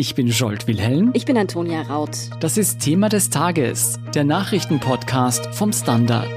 Ich 0.00 0.14
bin 0.14 0.28
Jolt 0.28 0.68
Wilhelm. 0.68 1.10
Ich 1.12 1.24
bin 1.24 1.36
Antonia 1.36 1.82
Raut. 1.82 2.30
Das 2.38 2.56
ist 2.56 2.78
Thema 2.78 3.08
des 3.08 3.30
Tages, 3.30 3.98
der 4.14 4.22
Nachrichtenpodcast 4.22 5.52
vom 5.52 5.72
Standard. 5.72 6.28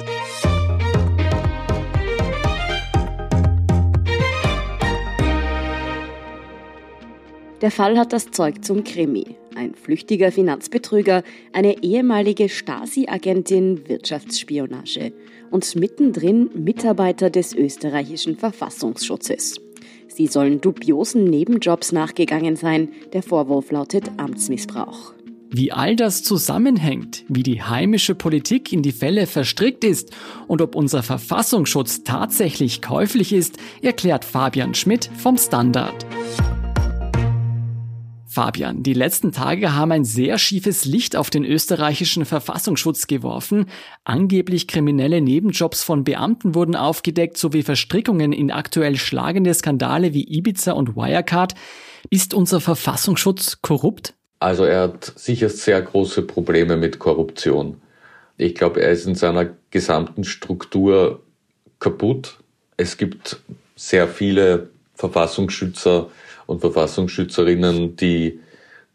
Der 7.61 7.69
Fall 7.69 7.99
hat 7.99 8.13
das 8.13 8.31
Zeug 8.31 8.65
zum 8.65 8.83
Krimi. 8.83 9.35
Ein 9.53 9.75
flüchtiger 9.75 10.31
Finanzbetrüger, 10.31 11.21
eine 11.53 11.83
ehemalige 11.83 12.49
Stasi-Agentin 12.49 13.87
Wirtschaftsspionage 13.87 15.13
und 15.51 15.75
mittendrin 15.75 16.49
Mitarbeiter 16.55 17.29
des 17.29 17.53
österreichischen 17.53 18.37
Verfassungsschutzes. 18.37 19.61
Sie 20.13 20.27
sollen 20.27 20.61
dubiosen 20.61 21.23
Nebenjobs 21.25 21.91
nachgegangen 21.91 22.55
sein. 22.55 22.89
Der 23.13 23.23
Vorwurf 23.23 23.71
lautet 23.71 24.11
Amtsmissbrauch. 24.17 25.13
Wie 25.53 25.71
all 25.73 25.97
das 25.97 26.23
zusammenhängt, 26.23 27.25
wie 27.27 27.43
die 27.43 27.61
heimische 27.61 28.15
Politik 28.15 28.71
in 28.71 28.81
die 28.81 28.93
Fälle 28.93 29.27
verstrickt 29.27 29.83
ist 29.83 30.11
und 30.47 30.61
ob 30.61 30.75
unser 30.75 31.03
Verfassungsschutz 31.03 32.03
tatsächlich 32.03 32.81
käuflich 32.81 33.33
ist, 33.33 33.57
erklärt 33.81 34.23
Fabian 34.23 34.73
Schmidt 34.73 35.09
vom 35.17 35.37
Standard. 35.37 36.05
Fabian, 38.31 38.81
die 38.81 38.93
letzten 38.93 39.33
Tage 39.33 39.75
haben 39.75 39.91
ein 39.91 40.05
sehr 40.05 40.37
schiefes 40.37 40.85
Licht 40.85 41.17
auf 41.17 41.29
den 41.29 41.43
österreichischen 41.43 42.23
Verfassungsschutz 42.23 43.07
geworfen. 43.07 43.65
Angeblich 44.05 44.69
kriminelle 44.69 45.19
Nebenjobs 45.19 45.83
von 45.83 46.05
Beamten 46.05 46.55
wurden 46.55 46.77
aufgedeckt, 46.77 47.37
sowie 47.37 47.61
Verstrickungen 47.61 48.31
in 48.31 48.49
aktuell 48.49 48.95
schlagende 48.95 49.53
Skandale 49.53 50.13
wie 50.13 50.23
Ibiza 50.23 50.71
und 50.71 50.95
Wirecard. 50.95 51.55
Ist 52.09 52.33
unser 52.33 52.61
Verfassungsschutz 52.61 53.61
korrupt? 53.61 54.13
Also 54.39 54.63
er 54.63 54.83
hat 54.83 55.11
sicher 55.17 55.49
sehr 55.49 55.81
große 55.81 56.21
Probleme 56.21 56.77
mit 56.77 56.99
Korruption. 56.99 57.81
Ich 58.37 58.55
glaube, 58.55 58.81
er 58.81 58.91
ist 58.91 59.07
in 59.07 59.15
seiner 59.15 59.49
gesamten 59.71 60.23
Struktur 60.23 61.21
kaputt. 61.79 62.37
Es 62.77 62.95
gibt 62.95 63.41
sehr 63.75 64.07
viele 64.07 64.69
Verfassungsschützer, 64.95 66.09
und 66.51 66.59
Verfassungsschützerinnen, 66.59 67.95
die 67.95 68.39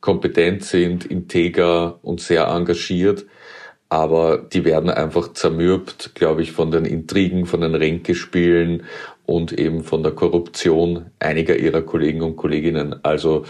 kompetent 0.00 0.62
sind, 0.62 1.04
integer 1.06 1.98
und 2.02 2.20
sehr 2.20 2.46
engagiert, 2.46 3.24
aber 3.88 4.38
die 4.38 4.64
werden 4.64 4.90
einfach 4.90 5.32
zermürbt, 5.32 6.14
glaube 6.14 6.42
ich, 6.42 6.52
von 6.52 6.70
den 6.70 6.84
Intrigen, 6.84 7.46
von 7.46 7.62
den 7.62 7.74
Ränkespielen 7.74 8.82
und 9.24 9.52
eben 9.52 9.82
von 9.82 10.02
der 10.02 10.12
Korruption 10.12 11.06
einiger 11.18 11.56
ihrer 11.56 11.82
Kollegen 11.82 12.22
und 12.22 12.36
Kolleginnen. 12.36 12.96
Also 13.02 13.44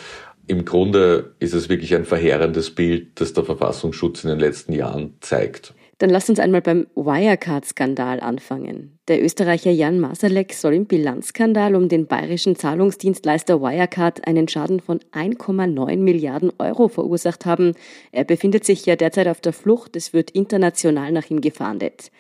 im 0.47 0.65
Grunde 0.65 1.35
ist 1.41 1.55
es 1.55 1.69
wirklich 1.69 1.95
ein 1.95 2.05
verheerendes 2.05 2.71
Bild, 2.71 3.21
das 3.21 3.33
der 3.33 3.45
Verfassungsschutz 3.45 4.25
in 4.25 4.31
den 4.31 4.39
letzten 4.39 4.73
Jahren 4.73 5.15
zeigt. 5.21 5.75
Dann 5.99 6.11
lasst 6.11 6.29
uns 6.29 6.39
einmal 6.39 6.61
beim 6.61 6.87
Wirecard-Skandal 6.95 8.21
anfangen. 8.21 8.99
Der 9.09 9.25
Österreicher 9.25 9.71
Jan 9.71 9.99
Masalek 9.99 10.53
soll 10.53 10.75
im 10.75 10.85
Bilanzskandal 10.85 11.75
um 11.75 11.89
den 11.89 12.07
bayerischen 12.07 12.55
Zahlungsdienstleister 12.55 13.63
Wirecard 13.63 14.27
einen 14.27 14.47
Schaden 14.47 14.81
von 14.81 15.01
1,9 15.13 15.97
Milliarden 15.97 16.53
Euro 16.59 16.89
verursacht 16.89 17.47
haben. 17.47 17.73
Er 18.13 18.25
befindet 18.25 18.67
sich 18.67 18.85
ja 18.85 18.95
derzeit 18.95 19.27
auf 19.27 19.41
der 19.41 19.55
Flucht. 19.55 19.97
Es 19.97 20.13
wird 20.13 20.33
international 20.33 21.13
nach 21.13 21.31
ihm 21.31 21.41
gefahndet. 21.41 22.11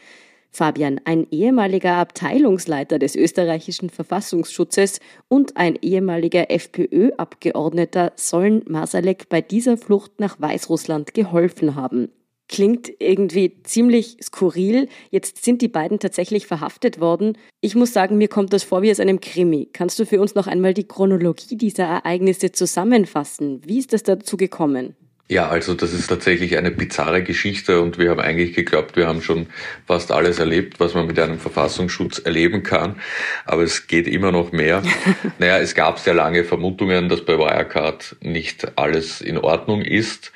Fabian, 0.50 0.98
ein 1.04 1.26
ehemaliger 1.30 1.96
Abteilungsleiter 1.96 2.98
des 2.98 3.14
österreichischen 3.14 3.90
Verfassungsschutzes 3.90 5.00
und 5.28 5.58
ein 5.58 5.78
ehemaliger 5.82 6.50
FPÖ-Abgeordneter 6.50 8.12
sollen 8.16 8.62
Masalek 8.66 9.28
bei 9.28 9.42
dieser 9.42 9.76
Flucht 9.76 10.18
nach 10.18 10.40
Weißrussland 10.40 11.12
geholfen 11.12 11.74
haben 11.74 12.08
klingt 12.48 12.90
irgendwie 12.98 13.62
ziemlich 13.62 14.16
skurril. 14.22 14.88
Jetzt 15.10 15.44
sind 15.44 15.62
die 15.62 15.68
beiden 15.68 15.98
tatsächlich 15.98 16.46
verhaftet 16.46 17.00
worden. 17.00 17.36
Ich 17.60 17.74
muss 17.74 17.92
sagen, 17.92 18.18
mir 18.18 18.28
kommt 18.28 18.52
das 18.52 18.62
vor 18.62 18.82
wie 18.82 18.90
aus 18.90 19.00
einem 19.00 19.20
Krimi. 19.20 19.68
Kannst 19.72 19.98
du 19.98 20.06
für 20.06 20.20
uns 20.20 20.34
noch 20.34 20.46
einmal 20.46 20.74
die 20.74 20.86
Chronologie 20.86 21.56
dieser 21.56 21.84
Ereignisse 21.84 22.52
zusammenfassen? 22.52 23.62
Wie 23.64 23.78
ist 23.78 23.92
das 23.92 24.02
dazu 24.02 24.36
gekommen? 24.36 24.94
Ja, 25.28 25.48
also 25.48 25.74
das 25.74 25.92
ist 25.92 26.06
tatsächlich 26.06 26.56
eine 26.56 26.70
bizarre 26.70 27.20
Geschichte 27.20 27.80
und 27.80 27.98
wir 27.98 28.10
haben 28.10 28.20
eigentlich 28.20 28.54
geglaubt, 28.54 28.94
wir 28.94 29.08
haben 29.08 29.22
schon 29.22 29.48
fast 29.84 30.12
alles 30.12 30.38
erlebt, 30.38 30.78
was 30.78 30.94
man 30.94 31.08
mit 31.08 31.18
einem 31.18 31.40
Verfassungsschutz 31.40 32.20
erleben 32.20 32.62
kann. 32.62 33.00
Aber 33.44 33.64
es 33.64 33.88
geht 33.88 34.06
immer 34.06 34.30
noch 34.30 34.52
mehr. 34.52 34.84
naja, 35.40 35.58
es 35.58 35.74
gab 35.74 35.98
sehr 35.98 36.14
lange 36.14 36.44
Vermutungen, 36.44 37.08
dass 37.08 37.24
bei 37.24 37.36
Wirecard 37.40 38.14
nicht 38.20 38.78
alles 38.78 39.20
in 39.20 39.36
Ordnung 39.36 39.82
ist. 39.82 40.30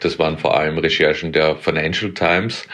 Das 0.00 0.18
waren 0.18 0.38
vor 0.38 0.56
allem 0.56 0.78
Recherchen 0.78 1.32
der 1.32 1.56
Financial 1.56 2.12
Times. 2.12 2.66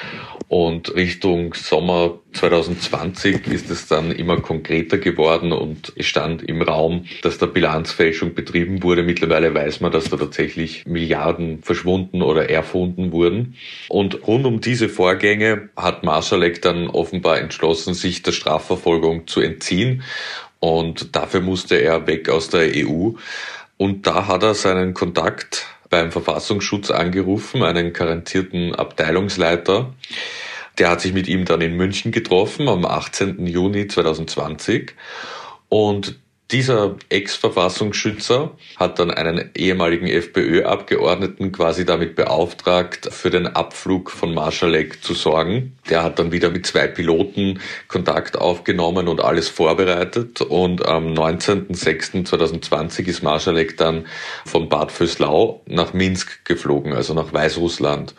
Und 0.51 0.97
Richtung 0.97 1.55
Sommer 1.55 2.19
2020 2.33 3.47
ist 3.47 3.71
es 3.71 3.87
dann 3.87 4.11
immer 4.11 4.41
konkreter 4.41 4.99
geworden 4.99 5.53
und 5.53 5.93
es 5.95 6.07
stand 6.07 6.43
im 6.43 6.61
Raum, 6.61 7.05
dass 7.23 7.39
da 7.39 7.47
Bilanzfälschung 7.47 8.35
betrieben 8.35 8.83
wurde. 8.83 9.05
Mittlerweile 9.05 9.55
weiß 9.55 9.81
man, 9.81 9.93
dass 9.93 10.11
da 10.11 10.17
tatsächlich 10.17 10.87
Milliarden 10.87 11.63
verschwunden 11.63 12.21
oder 12.21 12.51
erfunden 12.51 13.13
wurden. 13.13 13.55
Und 13.89 14.27
rund 14.27 14.45
um 14.45 14.61
diese 14.61 14.89
Vorgänge 14.89 15.69
hat 15.77 16.03
Marsalek 16.03 16.61
dann 16.63 16.89
offenbar 16.89 17.39
entschlossen, 17.39 17.95
sich 17.95 18.25
der 18.25 18.33
Strafverfolgung 18.33 19.29
zu 19.29 19.41
entziehen. 19.41 20.03
Und 20.59 21.15
dafür 21.15 21.43
musste 21.43 21.77
er 21.77 22.09
weg 22.09 22.29
aus 22.29 22.49
der 22.49 22.73
EU. 22.75 23.11
Und 23.77 24.07
da 24.07 24.27
hat 24.27 24.43
er 24.43 24.55
seinen 24.55 24.95
Kontakt 24.95 25.67
beim 25.91 26.13
Verfassungsschutz 26.13 26.91
angerufen, 26.91 27.63
einen 27.63 27.93
garantierten 27.93 28.75
Abteilungsleiter. 28.75 29.93
Der 30.79 30.89
hat 30.89 31.01
sich 31.01 31.13
mit 31.13 31.29
ihm 31.29 31.45
dann 31.45 31.61
in 31.61 31.77
München 31.77 32.13
getroffen 32.13 32.69
am 32.69 32.87
18. 32.87 33.47
Juni 33.47 33.89
2020 33.89 34.95
und 35.69 36.19
dieser 36.53 36.97
Ex-Verfassungsschützer 37.09 38.57
hat 38.77 38.99
dann 38.99 39.11
einen 39.11 39.51
ehemaligen 39.55 40.07
FPÖ-Abgeordneten 40.07 41.53
quasi 41.53 41.85
damit 41.85 42.17
beauftragt, 42.17 43.09
für 43.13 43.31
den 43.31 43.47
Abflug 43.47 44.11
von 44.11 44.35
Marschalek 44.35 45.03
zu 45.03 45.15
sorgen. 45.15 45.77
Der 45.89 46.03
hat 46.03 46.19
dann 46.19 46.33
wieder 46.33 46.51
mit 46.51 46.67
zwei 46.67 46.89
Piloten 46.89 47.61
Kontakt 47.89 48.37
aufgenommen 48.37 49.09
und 49.09 49.23
alles 49.23 49.49
vorbereitet. 49.49 50.41
Und 50.41 50.85
am 50.87 51.15
19.06.2020 51.15 53.07
ist 53.07 53.23
Marschalek 53.23 53.77
dann 53.77 54.07
von 54.45 54.69
Bad 54.69 54.91
Vöslau 54.91 55.63
nach 55.67 55.93
Minsk 55.93 56.45
geflogen, 56.45 56.93
also 56.93 57.15
nach 57.15 57.33
Weißrussland. 57.33 58.15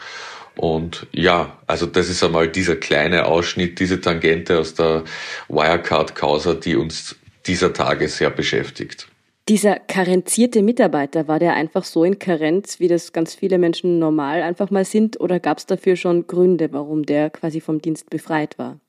Und 0.56 1.08
ja, 1.12 1.58
also 1.66 1.86
das 1.86 2.10
ist 2.10 2.24
einmal 2.24 2.48
dieser 2.50 2.76
kleine 2.76 3.26
Ausschnitt, 3.26 3.80
diese 3.80 4.02
Tangente 4.02 4.60
aus 4.60 4.74
der 4.74 5.04
Wirecard-Causa, 5.48 6.56
die 6.56 6.76
uns 6.76 7.16
dieser 7.46 7.74
Tage 7.74 8.08
sehr 8.08 8.30
beschäftigt. 8.30 9.08
Dieser 9.50 9.80
karenzierte 9.80 10.62
Mitarbeiter, 10.62 11.28
war 11.28 11.40
der 11.40 11.56
einfach 11.56 11.84
so 11.84 12.04
in 12.04 12.20
Karenz, 12.20 12.80
wie 12.80 12.88
das 12.88 13.12
ganz 13.12 13.34
viele 13.34 13.58
Menschen 13.58 14.00
normal 14.00 14.44
einfach 14.44 14.70
mal 14.70 14.86
sind, 14.86 15.20
oder 15.20 15.40
gab 15.40 15.58
es 15.58 15.66
dafür 15.66 15.96
schon 15.96 16.28
Gründe, 16.28 16.72
warum 16.72 17.04
der 17.06 17.30
quasi 17.32 17.60
vom 17.60 17.82
Dienst 17.82 18.10
befreit 18.10 18.60
war? 18.60 18.80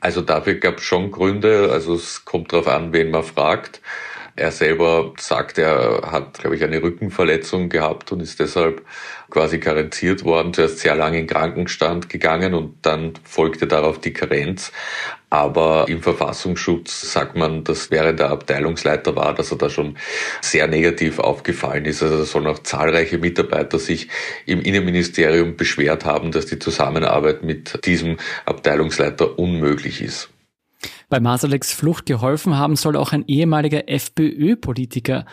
Also 0.00 0.22
dafür 0.22 0.54
gab 0.54 0.78
es 0.78 0.84
schon 0.84 1.10
Gründe, 1.10 1.70
also 1.70 1.94
es 1.94 2.24
kommt 2.24 2.52
darauf 2.52 2.68
an, 2.68 2.92
wen 2.92 3.10
man 3.10 3.22
fragt. 3.22 3.82
Er 4.38 4.52
selber 4.52 5.14
sagt, 5.18 5.58
er 5.58 6.12
hat, 6.12 6.38
glaube 6.38 6.54
ich, 6.54 6.62
eine 6.62 6.80
Rückenverletzung 6.80 7.68
gehabt 7.68 8.12
und 8.12 8.20
ist 8.20 8.38
deshalb 8.38 8.82
quasi 9.30 9.58
karenziert 9.58 10.22
worden, 10.22 10.54
zuerst 10.54 10.78
sehr 10.78 10.94
lange 10.94 11.18
in 11.18 11.26
Krankenstand 11.26 12.08
gegangen 12.08 12.54
und 12.54 12.76
dann 12.82 13.14
folgte 13.24 13.66
darauf 13.66 14.00
die 14.00 14.12
Karenz. 14.12 14.70
Aber 15.28 15.86
im 15.88 16.02
Verfassungsschutz 16.02 17.12
sagt 17.12 17.34
man, 17.34 17.64
dass 17.64 17.90
während 17.90 18.20
der 18.20 18.30
Abteilungsleiter 18.30 19.16
war, 19.16 19.34
dass 19.34 19.50
er 19.50 19.58
da 19.58 19.68
schon 19.70 19.98
sehr 20.40 20.68
negativ 20.68 21.18
aufgefallen 21.18 21.84
ist. 21.84 22.04
Also 22.04 22.22
sollen 22.22 22.46
auch 22.46 22.60
zahlreiche 22.60 23.18
Mitarbeiter 23.18 23.80
sich 23.80 24.06
im 24.46 24.62
Innenministerium 24.62 25.56
beschwert 25.56 26.04
haben, 26.04 26.30
dass 26.30 26.46
die 26.46 26.60
Zusammenarbeit 26.60 27.42
mit 27.42 27.84
diesem 27.84 28.18
Abteilungsleiter 28.46 29.36
unmöglich 29.36 30.00
ist. 30.00 30.30
Bei 31.10 31.20
Masaleks 31.20 31.72
Flucht 31.72 32.04
geholfen 32.04 32.58
haben 32.58 32.76
soll 32.76 32.94
auch 32.94 33.12
ein 33.12 33.24
ehemaliger 33.26 33.88
FPÖ-Politiker. 33.88 35.24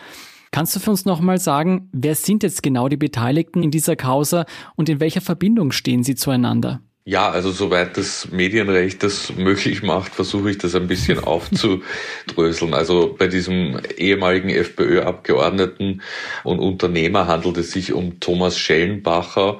Kannst 0.50 0.74
du 0.74 0.80
für 0.80 0.90
uns 0.90 1.04
nochmal 1.04 1.38
sagen, 1.38 1.90
wer 1.92 2.14
sind 2.14 2.42
jetzt 2.42 2.62
genau 2.62 2.88
die 2.88 2.96
Beteiligten 2.96 3.62
in 3.62 3.70
dieser 3.70 3.94
Causa 3.94 4.46
und 4.76 4.88
in 4.88 5.00
welcher 5.00 5.20
Verbindung 5.20 5.72
stehen 5.72 6.02
sie 6.02 6.14
zueinander? 6.14 6.80
Ja, 7.04 7.28
also 7.30 7.52
soweit 7.52 7.98
das 7.98 8.32
Medienrecht 8.32 9.02
das 9.02 9.36
möglich 9.36 9.82
macht, 9.82 10.14
versuche 10.14 10.50
ich 10.50 10.58
das 10.58 10.74
ein 10.74 10.86
bisschen 10.86 11.18
aufzudröseln. 11.22 12.72
Also 12.72 13.14
bei 13.16 13.26
diesem 13.26 13.78
ehemaligen 13.98 14.48
FPÖ-Abgeordneten 14.48 16.00
und 16.42 16.58
Unternehmer 16.58 17.26
handelt 17.26 17.58
es 17.58 17.70
sich 17.70 17.92
um 17.92 18.18
Thomas 18.18 18.58
Schellenbacher, 18.58 19.58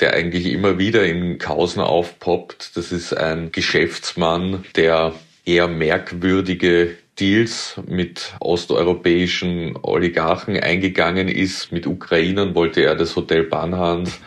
der 0.00 0.14
eigentlich 0.14 0.46
immer 0.46 0.78
wieder 0.78 1.04
in 1.04 1.36
Kausen 1.36 1.82
aufpoppt. 1.82 2.76
Das 2.76 2.90
ist 2.90 3.12
ein 3.12 3.52
Geschäftsmann, 3.52 4.64
der 4.74 5.12
eher 5.48 5.66
merkwürdige 5.66 6.96
Deals 7.18 7.80
mit 7.86 8.34
osteuropäischen 8.38 9.76
Oligarchen 9.82 10.60
eingegangen 10.60 11.26
ist. 11.28 11.72
Mit 11.72 11.86
Ukrainern 11.86 12.54
wollte 12.54 12.82
er 12.82 12.94
das 12.94 13.16
Hotel 13.16 13.44
Banhans 13.44 14.20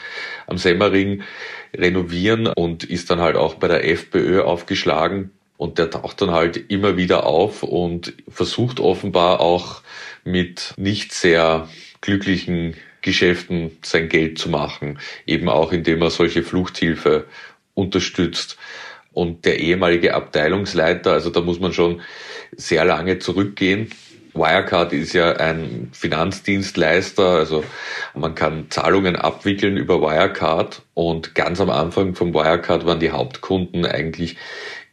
am 0.48 0.58
Semmering 0.58 1.22
renovieren 1.78 2.48
und 2.48 2.84
ist 2.84 3.12
dann 3.12 3.22
halt 3.22 3.38
auch 3.38 3.54
bei 3.56 3.68
der 3.68 3.88
FPÖ 3.88 4.42
aufgeschlagen. 4.42 5.32
Und 5.58 5.78
der 5.78 5.92
taucht 5.92 6.22
dann 6.22 6.32
halt 6.32 6.58
immer 6.72 6.98
wieder 6.98 7.28
auf 7.28 7.62
und 7.62 8.14
versucht 8.28 8.80
offenbar 8.80 9.42
auch 9.42 9.84
mit 10.24 10.74
nicht 10.76 11.14
sehr 11.14 11.70
glücklichen 12.02 12.76
Geschäften 13.04 13.78
sein 13.84 14.10
Geld 14.10 14.40
zu 14.40 14.50
machen, 14.50 15.00
eben 15.28 15.50
auch 15.50 15.72
indem 15.72 16.02
er 16.02 16.10
solche 16.10 16.42
Fluchthilfe 16.42 17.26
unterstützt. 17.76 18.58
Und 19.14 19.46
der 19.46 19.60
ehemalige 19.60 20.14
Abteilungsleiter, 20.14 21.12
also 21.12 21.30
da 21.30 21.42
muss 21.42 21.60
man 21.60 21.74
schon 21.74 22.02
sehr 22.56 22.86
lange 22.86 23.20
zurückgehen. 23.20 23.90
Wirecard 24.34 24.94
ist 24.94 25.12
ja 25.14 25.34
ein 25.34 25.90
Finanzdienstleister, 25.92 27.26
also 27.26 27.66
man 28.16 28.34
kann 28.34 28.68
Zahlungen 28.70 29.18
abwickeln 29.18 29.76
über 29.76 30.02
Wirecard 30.02 30.84
und 30.94 31.36
ganz 31.36 31.60
am 31.60 31.70
Anfang 31.70 32.16
von 32.16 32.34
Wirecard 32.34 32.86
waren 32.86 33.02
die 33.02 33.12
Hauptkunden 33.12 33.86
eigentlich 33.86 34.38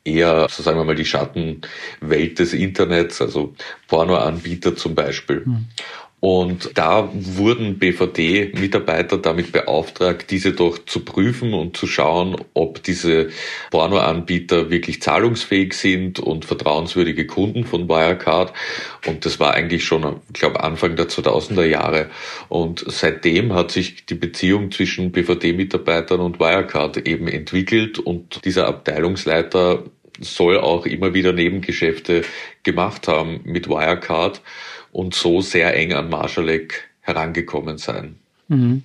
eher, 0.04 0.48
so 0.48 0.62
sagen 0.62 0.78
wir 0.78 0.84
mal, 0.84 0.96
die 0.96 1.04
Schattenwelt 1.04 2.38
des 2.38 2.52
Internets, 2.52 3.20
also 3.20 3.54
Pornoanbieter 3.86 4.74
zum 4.74 4.94
Beispiel. 4.94 5.42
Mhm. 5.44 5.66
Und 6.20 6.70
da 6.74 7.08
wurden 7.12 7.78
BVD-Mitarbeiter 7.78 9.18
damit 9.18 9.52
beauftragt, 9.52 10.30
diese 10.30 10.52
doch 10.52 10.78
zu 10.84 11.04
prüfen 11.04 11.54
und 11.54 11.76
zu 11.76 11.86
schauen, 11.86 12.36
ob 12.54 12.82
diese 12.82 13.28
Pornoanbieter 13.70 14.68
wirklich 14.68 15.00
zahlungsfähig 15.00 15.74
sind 15.74 16.18
und 16.18 16.44
vertrauenswürdige 16.44 17.26
Kunden 17.26 17.64
von 17.64 17.88
Wirecard. 17.88 18.52
Und 19.06 19.26
das 19.26 19.38
war 19.38 19.54
eigentlich 19.54 19.84
schon, 19.84 20.20
ich 20.34 20.40
glaube, 20.40 20.64
Anfang 20.64 20.96
der 20.96 21.08
2000er 21.08 21.64
Jahre. 21.64 22.10
Und 22.48 22.84
seitdem 22.88 23.54
hat 23.54 23.70
sich 23.70 24.06
die 24.06 24.16
Beziehung 24.16 24.72
zwischen 24.72 25.12
BVD-Mitarbeitern 25.12 26.20
und 26.20 26.40
Wirecard 26.40 26.96
eben 27.06 27.28
entwickelt 27.28 28.00
und 28.00 28.44
dieser 28.44 28.66
Abteilungsleiter 28.66 29.84
soll 30.20 30.58
auch 30.58 30.84
immer 30.84 31.14
wieder 31.14 31.32
Nebengeschäfte 31.32 32.22
gemacht 32.64 33.06
haben 33.06 33.40
mit 33.44 33.68
Wirecard 33.68 34.42
und 34.93 35.14
so 35.14 35.40
sehr 35.40 35.75
eng 35.76 35.93
an 35.93 36.08
Marschalek 36.08 36.88
herangekommen 37.00 37.79
sein. 37.79 38.17
Mhm. 38.49 38.85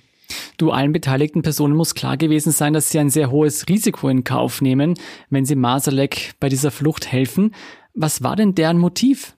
Du, 0.56 0.70
allen 0.70 0.92
beteiligten 0.92 1.42
Personen 1.42 1.74
muss 1.74 1.94
klar 1.94 2.16
gewesen 2.16 2.52
sein, 2.52 2.72
dass 2.72 2.90
sie 2.90 2.98
ein 2.98 3.10
sehr 3.10 3.30
hohes 3.30 3.68
Risiko 3.68 4.08
in 4.08 4.24
Kauf 4.24 4.62
nehmen, 4.62 4.94
wenn 5.30 5.44
sie 5.44 5.56
Masalek 5.56 6.32
bei 6.40 6.48
dieser 6.48 6.70
Flucht 6.70 7.10
helfen. 7.10 7.54
Was 7.94 8.22
war 8.22 8.36
denn 8.36 8.54
deren 8.54 8.78
Motiv? 8.78 9.34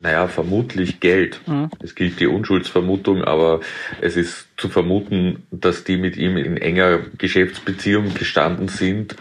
Naja, 0.00 0.28
vermutlich 0.28 1.00
Geld. 1.00 1.40
Mhm. 1.46 1.70
Es 1.82 1.94
gilt 1.94 2.20
die 2.20 2.26
Unschuldsvermutung, 2.26 3.24
aber 3.24 3.60
es 4.00 4.16
ist 4.16 4.46
zu 4.56 4.68
vermuten, 4.68 5.46
dass 5.50 5.84
die 5.84 5.96
mit 5.96 6.16
ihm 6.16 6.36
in 6.36 6.56
enger 6.58 6.98
Geschäftsbeziehung 7.16 8.12
gestanden 8.14 8.68
sind 8.68 9.16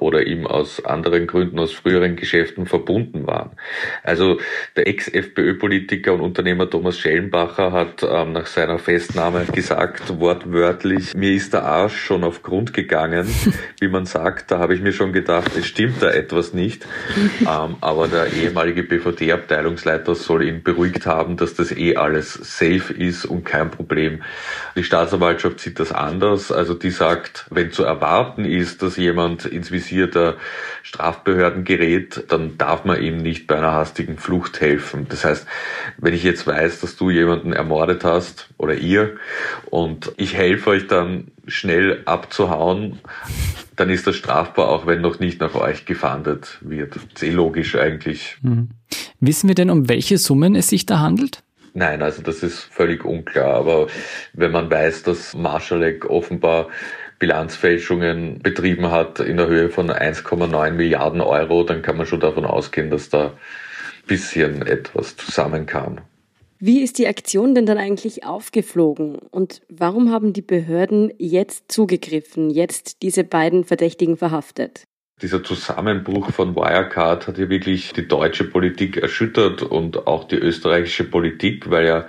oder 0.00 0.26
ihm 0.26 0.46
aus 0.46 0.84
anderen 0.84 1.26
Gründen 1.26 1.58
aus 1.58 1.72
früheren 1.72 2.16
Geschäften 2.16 2.66
verbunden 2.66 3.26
waren. 3.26 3.50
Also 4.02 4.38
der 4.76 4.88
Ex-FPÖ-Politiker 4.88 6.12
und 6.14 6.20
Unternehmer 6.20 6.68
Thomas 6.68 6.98
Schellenbacher 6.98 7.72
hat 7.72 8.02
ähm, 8.02 8.32
nach 8.32 8.46
seiner 8.46 8.78
Festnahme 8.78 9.44
gesagt, 9.44 10.18
wortwörtlich, 10.18 11.14
mir 11.14 11.32
ist 11.32 11.52
der 11.52 11.64
Arsch 11.64 11.96
schon 11.96 12.24
auf 12.24 12.42
Grund 12.42 12.72
gegangen, 12.72 13.28
wie 13.80 13.88
man 13.88 14.06
sagt. 14.06 14.50
Da 14.50 14.58
habe 14.58 14.74
ich 14.74 14.80
mir 14.80 14.92
schon 14.92 15.12
gedacht, 15.12 15.52
es 15.56 15.66
stimmt 15.66 16.02
da 16.02 16.10
etwas 16.10 16.54
nicht. 16.54 16.86
ähm, 17.40 17.76
aber 17.80 18.08
der 18.08 18.32
ehemalige 18.32 18.82
BVD-Abteilungsleiter 18.82 20.14
soll 20.14 20.44
ihn 20.44 20.62
beruhigt 20.62 21.06
haben, 21.06 21.36
dass 21.36 21.54
das 21.54 21.72
eh 21.72 21.96
alles 21.96 22.32
safe 22.32 22.92
ist 22.92 23.26
und 23.26 23.44
kein 23.44 23.70
Problem. 23.70 24.22
Die 24.76 24.84
Staatsanwaltschaft 24.84 25.60
sieht 25.60 25.78
das 25.78 25.92
anders. 25.92 26.50
Also 26.50 26.74
die 26.74 26.90
sagt, 26.90 27.46
wenn 27.50 27.70
zu 27.70 27.84
erwarten 27.84 28.44
ist, 28.44 28.82
dass 28.82 28.96
jemand 28.96 29.44
ins 29.44 29.70
Visier 29.70 29.89
Visier 29.90 30.06
der 30.06 30.36
Strafbehörden 30.82 31.64
gerät, 31.64 32.24
dann 32.28 32.56
darf 32.58 32.84
man 32.84 33.02
ihm 33.02 33.18
nicht 33.18 33.46
bei 33.46 33.56
einer 33.56 33.72
hastigen 33.72 34.18
Flucht 34.18 34.60
helfen. 34.60 35.06
Das 35.08 35.24
heißt, 35.24 35.46
wenn 35.98 36.14
ich 36.14 36.22
jetzt 36.22 36.46
weiß, 36.46 36.80
dass 36.80 36.96
du 36.96 37.10
jemanden 37.10 37.52
ermordet 37.52 38.04
hast 38.04 38.48
oder 38.56 38.74
ihr 38.74 39.16
und 39.66 40.12
ich 40.16 40.34
helfe 40.34 40.70
euch 40.70 40.86
dann 40.86 41.28
schnell 41.46 42.02
abzuhauen, 42.04 43.00
dann 43.76 43.90
ist 43.90 44.06
das 44.06 44.16
strafbar, 44.16 44.68
auch 44.68 44.86
wenn 44.86 45.00
noch 45.00 45.18
nicht 45.18 45.40
nach 45.40 45.54
euch 45.54 45.86
gefahndet 45.86 46.58
wird. 46.60 46.94
Sehr 47.14 47.32
logisch 47.32 47.76
eigentlich. 47.76 48.36
Mhm. 48.42 48.70
Wissen 49.20 49.48
wir 49.48 49.54
denn, 49.54 49.70
um 49.70 49.88
welche 49.88 50.18
Summen 50.18 50.54
es 50.54 50.68
sich 50.68 50.86
da 50.86 51.00
handelt? 51.00 51.42
Nein, 51.72 52.02
also 52.02 52.22
das 52.22 52.42
ist 52.42 52.58
völlig 52.58 53.04
unklar. 53.04 53.54
Aber 53.54 53.86
wenn 54.32 54.50
man 54.50 54.70
weiß, 54.70 55.04
dass 55.04 55.34
Marschalek 55.34 56.08
offenbar 56.08 56.68
Bilanzfälschungen 57.20 58.40
betrieben 58.40 58.90
hat 58.90 59.20
in 59.20 59.36
der 59.36 59.46
Höhe 59.46 59.68
von 59.68 59.90
1,9 59.90 60.72
Milliarden 60.72 61.20
Euro, 61.20 61.62
dann 61.62 61.82
kann 61.82 61.96
man 61.96 62.06
schon 62.06 62.18
davon 62.18 62.44
ausgehen, 62.44 62.90
dass 62.90 63.10
da 63.10 63.26
ein 63.26 63.32
bisschen 64.08 64.66
etwas 64.66 65.16
zusammenkam. 65.16 65.98
Wie 66.58 66.82
ist 66.82 66.98
die 66.98 67.06
Aktion 67.06 67.54
denn 67.54 67.66
dann 67.66 67.78
eigentlich 67.78 68.24
aufgeflogen 68.24 69.16
und 69.30 69.62
warum 69.68 70.10
haben 70.10 70.32
die 70.32 70.42
Behörden 70.42 71.12
jetzt 71.18 71.70
zugegriffen, 71.70 72.50
jetzt 72.50 73.02
diese 73.02 73.24
beiden 73.24 73.64
Verdächtigen 73.64 74.16
verhaftet? 74.16 74.84
Dieser 75.22 75.44
Zusammenbruch 75.44 76.30
von 76.30 76.56
Wirecard 76.56 77.26
hat 77.26 77.36
ja 77.36 77.50
wirklich 77.50 77.92
die 77.92 78.08
deutsche 78.08 78.44
Politik 78.44 78.96
erschüttert 78.96 79.62
und 79.62 80.06
auch 80.06 80.24
die 80.24 80.36
österreichische 80.36 81.04
Politik, 81.04 81.68
weil 81.68 81.86
ja 81.86 82.08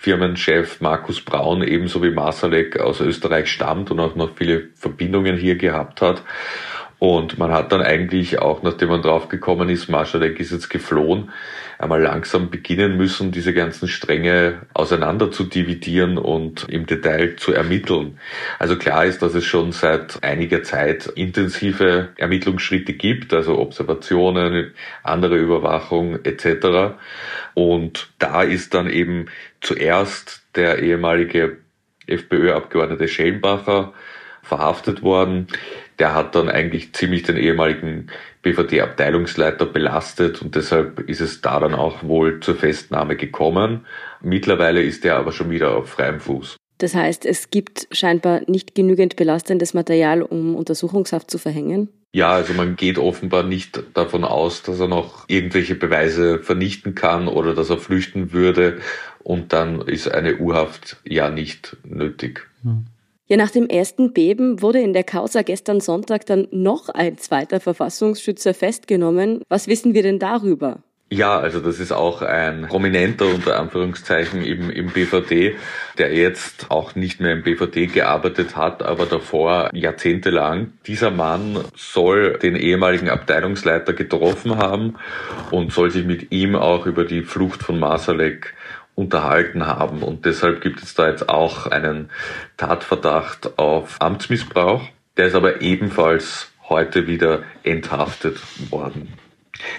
Firmenchef 0.00 0.80
Markus 0.80 1.20
Braun 1.20 1.62
ebenso 1.62 2.02
wie 2.04 2.10
Masalek 2.10 2.78
aus 2.78 3.00
Österreich 3.00 3.50
stammt 3.50 3.90
und 3.90 3.98
auch 3.98 4.14
noch 4.14 4.36
viele 4.36 4.68
Verbindungen 4.76 5.36
hier 5.36 5.56
gehabt 5.56 6.02
hat. 6.02 6.22
Und 7.00 7.38
man 7.38 7.52
hat 7.52 7.72
dann 7.72 7.82
eigentlich 7.82 8.38
auch, 8.38 8.62
nachdem 8.62 8.90
man 8.90 9.02
draufgekommen 9.02 9.68
ist, 9.68 9.88
Marschalek 9.88 10.38
ist 10.38 10.52
jetzt 10.52 10.68
geflohen, 10.68 11.30
einmal 11.78 12.02
langsam 12.02 12.50
beginnen 12.50 12.96
müssen, 12.96 13.30
diese 13.30 13.54
ganzen 13.54 13.88
Stränge 13.88 14.62
auseinander 14.74 15.30
zu 15.30 15.44
dividieren 15.44 16.18
und 16.18 16.68
im 16.68 16.86
Detail 16.86 17.36
zu 17.36 17.52
ermitteln. 17.52 18.18
Also 18.58 18.76
klar 18.76 19.04
ist, 19.06 19.22
dass 19.22 19.34
es 19.34 19.44
schon 19.44 19.70
seit 19.72 20.22
einiger 20.24 20.64
Zeit 20.64 21.06
intensive 21.06 22.08
Ermittlungsschritte 22.16 22.94
gibt, 22.94 23.32
also 23.32 23.58
Observationen, 23.58 24.72
andere 25.04 25.36
Überwachung 25.36 26.18
etc. 26.24 26.96
Und 27.54 28.10
da 28.18 28.42
ist 28.42 28.74
dann 28.74 28.90
eben 28.90 29.26
zuerst 29.60 30.42
der 30.56 30.80
ehemalige 30.82 31.58
FPÖ-Abgeordnete 32.08 33.06
Schellenbacher 33.06 33.92
verhaftet 34.42 35.02
worden. 35.02 35.46
Der 35.98 36.14
hat 36.14 36.34
dann 36.34 36.48
eigentlich 36.48 36.92
ziemlich 36.92 37.24
den 37.24 37.36
ehemaligen 37.36 38.08
BVD-Abteilungsleiter 38.42 39.66
belastet 39.66 40.40
und 40.42 40.54
deshalb 40.54 41.00
ist 41.00 41.20
es 41.20 41.40
da 41.40 41.58
dann 41.60 41.74
auch 41.74 42.02
wohl 42.04 42.40
zur 42.40 42.54
Festnahme 42.54 43.16
gekommen. 43.16 43.86
Mittlerweile 44.22 44.82
ist 44.82 45.04
er 45.04 45.16
aber 45.16 45.32
schon 45.32 45.50
wieder 45.50 45.76
auf 45.76 45.90
freiem 45.90 46.20
Fuß. 46.20 46.56
Das 46.78 46.94
heißt, 46.94 47.26
es 47.26 47.50
gibt 47.50 47.88
scheinbar 47.90 48.42
nicht 48.46 48.74
genügend 48.74 49.16
belastendes 49.16 49.74
Material, 49.74 50.22
um 50.22 50.54
Untersuchungshaft 50.54 51.30
zu 51.30 51.38
verhängen? 51.38 51.88
Ja, 52.12 52.30
also 52.30 52.54
man 52.54 52.76
geht 52.76 52.98
offenbar 52.98 53.42
nicht 53.42 53.82
davon 53.94 54.24
aus, 54.24 54.62
dass 54.62 54.80
er 54.80 54.88
noch 54.88 55.24
irgendwelche 55.28 55.74
Beweise 55.74 56.38
vernichten 56.38 56.94
kann 56.94 57.28
oder 57.28 57.54
dass 57.54 57.68
er 57.68 57.78
flüchten 57.78 58.32
würde 58.32 58.78
und 59.22 59.52
dann 59.52 59.82
ist 59.82 60.08
eine 60.10 60.36
Urhaft 60.36 60.96
ja 61.04 61.28
nicht 61.28 61.76
nötig. 61.84 62.48
Hm. 62.62 62.86
Ja, 63.30 63.36
nach 63.36 63.50
dem 63.50 63.68
ersten 63.68 64.14
Beben 64.14 64.62
wurde 64.62 64.80
in 64.80 64.94
der 64.94 65.04
Causa 65.04 65.42
gestern 65.42 65.80
Sonntag 65.80 66.24
dann 66.24 66.48
noch 66.50 66.88
ein 66.88 67.18
zweiter 67.18 67.60
Verfassungsschützer 67.60 68.54
festgenommen. 68.54 69.42
Was 69.50 69.68
wissen 69.68 69.92
wir 69.92 70.02
denn 70.02 70.18
darüber? 70.18 70.78
Ja, 71.10 71.38
also 71.38 71.60
das 71.60 71.78
ist 71.78 71.92
auch 71.92 72.20
ein 72.20 72.66
prominenter 72.68 73.26
unter 73.26 73.58
Anführungszeichen 73.58 74.42
im, 74.42 74.70
im 74.70 74.90
BVD, 74.90 75.56
der 75.96 76.14
jetzt 76.14 76.70
auch 76.70 76.94
nicht 76.94 77.20
mehr 77.20 77.32
im 77.32 77.42
BVD 77.42 77.86
gearbeitet 77.86 78.56
hat, 78.56 78.82
aber 78.82 79.04
davor 79.06 79.70
jahrzehntelang. 79.74 80.72
Dieser 80.86 81.10
Mann 81.10 81.64
soll 81.74 82.38
den 82.38 82.56
ehemaligen 82.56 83.08
Abteilungsleiter 83.08 83.94
getroffen 83.94 84.56
haben 84.56 84.96
und 85.50 85.72
soll 85.72 85.90
sich 85.90 86.04
mit 86.04 86.30
ihm 86.30 86.54
auch 86.54 86.84
über 86.84 87.04
die 87.04 87.22
Flucht 87.22 87.62
von 87.62 87.78
Masalek 87.78 88.54
unterhalten 88.98 89.64
haben. 89.66 90.02
Und 90.02 90.24
deshalb 90.24 90.60
gibt 90.60 90.82
es 90.82 90.94
da 90.94 91.08
jetzt 91.08 91.28
auch 91.28 91.68
einen 91.68 92.10
Tatverdacht 92.56 93.56
auf 93.56 93.96
Amtsmissbrauch. 94.00 94.82
Der 95.16 95.28
ist 95.28 95.36
aber 95.36 95.62
ebenfalls 95.62 96.50
heute 96.68 97.06
wieder 97.06 97.44
enthaftet 97.62 98.40
worden. 98.70 99.14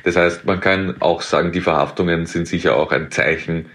Das 0.06 0.16
heißt, 0.16 0.46
man 0.46 0.62
kann 0.62 1.02
auch 1.02 1.22
sagen, 1.22 1.52
die 1.52 1.60
Verhaftungen 1.62 2.26
sind 2.28 2.48
sicher 2.48 2.78
auch 2.78 2.92
ein 2.92 3.12
Zeichen 3.12 3.66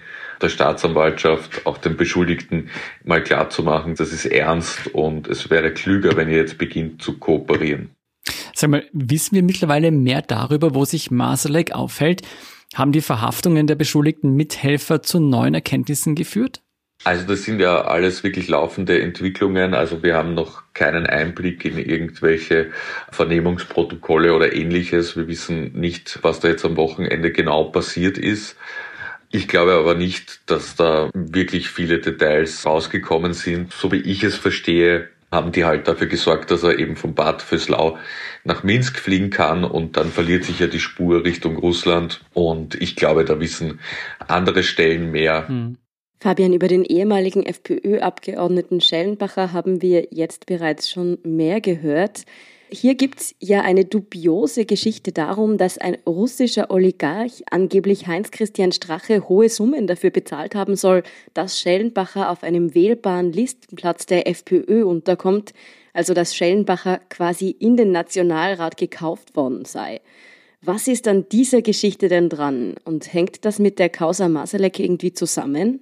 der 0.41 0.49
Staatsanwaltschaft, 0.49 1.67
auch 1.67 1.79
den 1.79 1.97
Beschuldigten 1.97 2.71
mal 3.05 3.23
klarzumachen, 3.23 3.95
das 3.95 4.13
ist 4.13 4.27
ernst 4.27 4.89
und 4.89 5.29
es 5.29 5.49
wäre 5.49 5.73
klüger, 5.73 6.17
wenn 6.17 6.29
ihr 6.29 6.39
jetzt 6.39 6.59
beginnt 6.59 7.03
zu 7.03 7.19
kooperieren. 7.19 7.91
Sag 8.55 8.71
mal, 8.71 8.85
wissen 8.93 9.35
wir 9.35 9.43
mittlerweile 9.43 9.91
mehr 9.91 10.23
darüber, 10.23 10.75
wo 10.75 10.85
sich 10.85 11.11
Masalek 11.11 11.73
aufhält? 11.73 12.23
Haben 12.75 12.91
die 12.91 13.01
Verhaftungen 13.03 13.69
der 13.69 13.77
beschuldigten 13.77 14.35
Mithelfer 14.35 15.01
zu 15.01 15.21
neuen 15.21 15.55
Erkenntnissen 15.55 16.17
geführt? 16.17 16.61
Also 17.05 17.27
das 17.27 17.45
sind 17.45 17.61
ja 17.61 17.83
alles 17.83 18.25
wirklich 18.25 18.49
laufende 18.49 19.01
Entwicklungen. 19.01 19.75
Also 19.75 20.03
wir 20.03 20.15
haben 20.17 20.35
noch 20.35 20.63
keinen 20.73 21.07
Einblick 21.07 21.65
in 21.65 21.79
irgendwelche 21.79 22.71
Vernehmungsprotokolle 23.13 24.35
oder 24.35 24.55
ähnliches. 24.55 25.17
Wir 25.17 25.29
wissen 25.29 25.73
nicht, 25.73 26.19
was 26.23 26.41
da 26.41 26.49
jetzt 26.49 26.65
am 26.65 26.77
Wochenende 26.77 27.31
genau 27.31 27.65
passiert 27.65 28.19
ist. 28.19 28.57
Ich 29.31 29.49
glaube 29.49 29.73
aber 29.75 29.95
nicht, 29.95 30.49
dass 30.51 30.77
da 30.77 31.11
wirklich 31.13 31.69
viele 31.69 31.99
Details 31.99 32.65
rausgekommen 32.65 33.35
sind. 33.35 33.73
So 33.73 33.93
wie 33.93 34.01
ich 34.01 34.23
es 34.25 34.37
verstehe, 34.37 35.09
haben 35.35 35.53
die 35.53 35.65
halt 35.65 35.89
dafür 35.89 36.07
gesorgt, 36.07 36.51
dass 36.51 36.63
er 36.63 36.79
eben 36.79 36.97
von 36.97 37.15
Bad 37.15 37.43
Vöslau 37.43 37.99
nach 38.45 38.63
Minsk 38.63 38.99
fliegen 38.99 39.31
kann 39.31 39.65
und 39.65 39.97
dann 39.97 40.09
verliert 40.09 40.45
sich 40.45 40.61
ja 40.61 40.67
die 40.67 40.81
Spur 40.81 41.25
Richtung 41.25 41.57
Russland 41.57 42.25
und 42.33 42.75
ich 42.81 42.97
glaube, 42.97 43.25
da 43.25 43.41
wissen 43.41 43.81
andere 44.27 44.63
Stellen 44.63 45.11
mehr. 45.11 45.49
Hm. 45.49 45.77
Fabian, 46.21 46.55
über 46.55 46.69
den 46.69 46.85
ehemaligen 46.85 47.45
FPÖ-Abgeordneten 47.45 48.81
Schellenbacher 48.81 49.53
haben 49.53 49.83
wir 49.83 50.09
jetzt 50.11 50.47
bereits 50.47 50.89
schon 50.89 51.19
mehr 51.23 51.61
gehört. 51.61 52.25
Hier 52.75 52.97
gibt 52.97 53.21
es 53.21 53.37
ja 53.39 53.61
eine 53.61 53.85
dubiose 53.85 54.65
Geschichte 54.65 55.13
darum, 55.13 55.59
dass 55.59 55.79
ein 55.79 55.97
russischer 56.09 56.73
Oligarch 56.73 57.45
angeblich 57.49 58.09
Heinz-Christian 58.09 58.73
Strache 58.73 59.29
hohe 59.29 59.49
Summen 59.49 59.87
dafür 59.87 60.11
bezahlt 60.11 60.57
haben 60.57 60.75
soll, 60.75 61.05
dass 61.35 61.61
Schellenbacher 61.61 62.31
auf 62.31 62.43
einem 62.43 62.75
wählbaren 62.75 63.33
Listenplatz 63.33 64.07
der 64.07 64.27
FPÖ 64.27 64.85
unterkommt, 64.85 65.53
also 65.93 66.15
dass 66.15 66.35
Schellenbacher 66.35 66.99
quasi 67.11 67.51
in 67.51 67.77
den 67.77 67.93
Nationalrat 67.93 68.77
gekauft 68.77 69.37
worden 69.37 69.65
sei. 69.65 70.01
Was 70.61 70.89
ist 70.89 71.07
an 71.07 71.29
dieser 71.29 71.63
Geschichte 71.63 72.09
denn 72.09 72.29
dran 72.29 72.75
und 72.85 73.13
hängt 73.13 73.45
das 73.45 73.61
mit 73.61 73.79
der 73.79 73.89
Causa 73.89 74.29
Masalek 74.29 74.81
irgendwie 74.81 75.13
zusammen? 75.13 75.79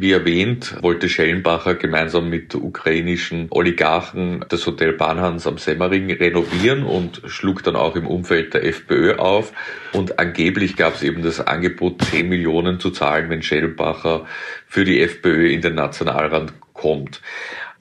Wie 0.00 0.12
erwähnt, 0.12 0.76
wollte 0.80 1.10
Schellenbacher 1.10 1.74
gemeinsam 1.74 2.30
mit 2.30 2.54
ukrainischen 2.54 3.48
Oligarchen 3.50 4.42
das 4.48 4.66
Hotel 4.66 4.94
Bahnhans 4.94 5.46
am 5.46 5.58
Semmering 5.58 6.10
renovieren 6.10 6.84
und 6.84 7.20
schlug 7.26 7.62
dann 7.64 7.76
auch 7.76 7.96
im 7.96 8.06
Umfeld 8.06 8.54
der 8.54 8.64
FPÖ 8.64 9.16
auf. 9.16 9.52
Und 9.92 10.18
angeblich 10.18 10.76
gab 10.76 10.94
es 10.94 11.02
eben 11.02 11.20
das 11.20 11.46
Angebot, 11.46 12.00
10 12.02 12.30
Millionen 12.30 12.80
zu 12.80 12.92
zahlen, 12.92 13.28
wenn 13.28 13.42
Schellenbacher 13.42 14.24
für 14.66 14.86
die 14.86 15.02
FPÖ 15.02 15.50
in 15.50 15.60
den 15.60 15.74
Nationalrat 15.74 16.54
kommt. 16.72 17.20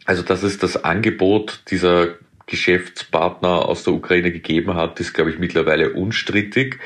Also 0.03 0.21
dass 0.21 0.43
es 0.43 0.57
das 0.57 0.83
Angebot 0.83 1.61
dieser 1.71 2.15
Geschäftspartner 2.47 3.65
aus 3.65 3.85
der 3.85 3.93
Ukraine 3.93 4.33
gegeben 4.33 4.73
hat, 4.73 4.99
ist, 4.99 5.13
glaube 5.13 5.29
ich, 5.29 5.39
mittlerweile 5.39 5.93
unstrittig. 5.93 6.79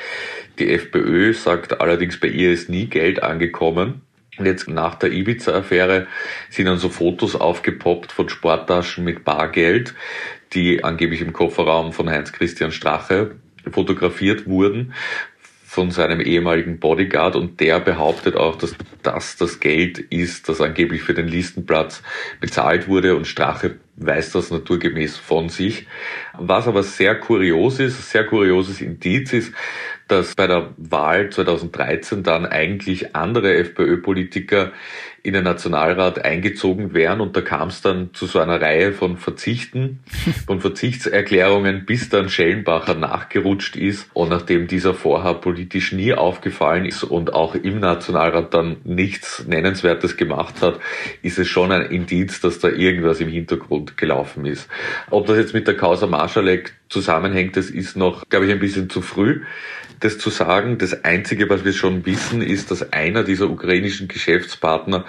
Die 0.60 0.70
FPÖ 0.72 1.34
sagt 1.34 1.82
allerdings, 1.82 2.20
bei 2.20 2.28
ihr 2.28 2.52
ist 2.52 2.70
nie 2.70 2.86
Geld 2.86 3.24
angekommen. 3.24 4.04
Und 4.38 4.46
jetzt 4.46 4.68
nach 4.68 4.96
der 4.96 5.12
Ibiza-Affäre 5.12 6.08
sind 6.50 6.66
dann 6.66 6.78
so 6.78 6.90
Fotos 6.90 7.36
aufgepoppt 7.36 8.12
von 8.12 8.30
Sporttaschen 8.30 9.04
mit 9.04 9.24
Bargeld, 9.24 9.94
die 10.54 10.84
angeblich 10.84 11.22
im 11.22 11.34
Kofferraum 11.34 11.94
von 11.94 12.10
Heinz-Christian 12.10 12.72
Strache 12.72 13.36
fotografiert 13.72 14.48
wurden 14.48 14.94
von 15.74 15.90
seinem 15.90 16.22
ehemaligen 16.22 16.78
Bodyguard 16.78 17.36
und 17.36 17.60
der 17.60 17.80
behauptet 17.80 18.36
auch, 18.36 18.56
dass 18.58 18.76
das 19.02 19.38
das 19.38 19.60
Geld 19.60 19.98
ist, 19.98 20.48
das 20.48 20.62
angeblich 20.62 21.02
für 21.02 21.16
den 21.16 21.28
Listenplatz 21.28 22.04
bezahlt 22.40 22.88
wurde 22.88 23.16
und 23.16 23.26
Strache 23.26 23.80
weist 23.96 24.36
das 24.36 24.52
naturgemäß 24.52 25.18
von 25.18 25.50
sich. 25.50 25.88
Was 26.38 26.68
aber 26.68 26.84
sehr 26.84 27.16
kurios 27.20 27.80
ist, 27.80 28.12
sehr 28.12 28.24
kurioses 28.24 28.82
Indiz 28.82 29.34
ist, 29.34 29.52
dass 30.08 30.36
bei 30.36 30.48
der 30.48 30.74
Wahl 30.78 31.30
2013 31.30 32.24
dann 32.24 32.46
eigentlich 32.46 33.16
andere 33.16 33.54
FPÖ-Politiker 33.56 34.72
in 35.24 35.34
den 35.34 35.46
Nationalrat 35.46 36.24
eingezogen 36.24 36.94
wären 36.94 37.22
und 37.22 37.38
da 37.38 37.42
kam 37.42 37.70
es 37.70 37.82
dann 37.82 38.14
zu 38.14 38.26
so 38.26 38.40
einer 38.40 38.60
Reihe 38.60 38.92
von 38.92 39.16
Verzichten, 39.16 40.00
von 40.46 40.60
Verzichtserklärungen, 40.60 41.86
bis 41.86 42.10
dann 42.10 42.28
Schellenbacher 42.28 42.96
nachgerutscht 42.96 43.78
ist 43.78 44.10
und 44.14 44.30
nachdem 44.30 44.68
dieser 44.68 44.94
vorher 44.94 45.36
politisch 45.36 45.94
nie 45.94 46.14
aufgefallen 46.14 46.86
ist 46.86 47.06
und 47.06 47.34
auch 47.34 47.56
im 47.56 47.80
Nationalrat 47.80 48.54
dann 48.54 48.78
nichts 48.84 49.46
Nennenswertes 49.48 50.18
gemacht 50.18 50.62
hat, 50.62 50.82
ist 51.22 51.40
es 51.40 51.48
schon 51.48 51.72
ein 51.72 51.84
Indiz, 51.84 52.42
dass 52.42 52.60
da 52.60 52.68
irgendwas 52.68 53.22
im 53.22 53.30
Hintergrund 53.30 53.96
gelaufen 53.96 54.46
ist. 54.46 54.68
Ob 55.10 55.26
das 55.28 55.38
jetzt 55.38 55.54
mit 55.54 55.68
der 55.68 55.78
Causa 55.78 56.06
Marschalek 56.06 56.74
zusammenhängt, 56.90 57.56
das 57.56 57.70
ist 57.70 57.96
noch, 57.96 58.28
glaube 58.28 58.46
ich, 58.46 58.52
ein 58.52 58.60
bisschen 58.60 58.90
zu 58.90 59.02
früh 59.02 59.42
das 60.04 60.18
zu 60.18 60.30
sagen. 60.30 60.78
Das 60.78 61.04
Einzige, 61.04 61.50
was 61.50 61.64
wir 61.64 61.74
schon 61.74 62.06
wissen, 62.06 62.42
ist, 62.42 62.72
dass 62.72 62.92
einer 62.92 63.24
dieser 63.24 63.50
ukrainischen 63.50 64.08
Geschäftspartner 64.08 65.06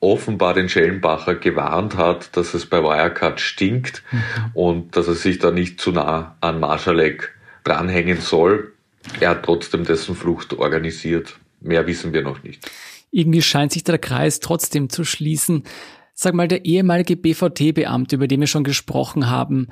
offenbar 0.00 0.54
den 0.54 0.68
Schellenbacher 0.68 1.34
gewarnt 1.34 1.96
hat, 1.96 2.36
dass 2.36 2.54
es 2.54 2.66
bei 2.66 2.82
Wirecard 2.82 3.40
stinkt 3.40 4.02
mhm. 4.10 4.20
und 4.54 4.96
dass 4.96 5.08
er 5.08 5.14
sich 5.14 5.38
da 5.38 5.50
nicht 5.50 5.80
zu 5.80 5.92
nah 5.92 6.36
an 6.40 6.58
Marschalek 6.58 7.34
dranhängen 7.64 8.20
soll. 8.20 8.72
Er 9.20 9.30
hat 9.30 9.44
trotzdem 9.44 9.84
dessen 9.84 10.14
Flucht 10.14 10.54
organisiert. 10.54 11.36
Mehr 11.60 11.86
wissen 11.86 12.12
wir 12.12 12.22
noch 12.22 12.42
nicht. 12.42 12.70
Irgendwie 13.10 13.42
scheint 13.42 13.72
sich 13.72 13.84
der 13.84 13.98
Kreis 13.98 14.40
trotzdem 14.40 14.88
zu 14.88 15.04
schließen. 15.04 15.64
Sag 16.14 16.34
mal, 16.34 16.48
der 16.48 16.64
ehemalige 16.64 17.16
BVT-Beamte, 17.16 18.16
über 18.16 18.28
den 18.28 18.40
wir 18.40 18.46
schon 18.46 18.64
gesprochen 18.64 19.28
haben, 19.28 19.68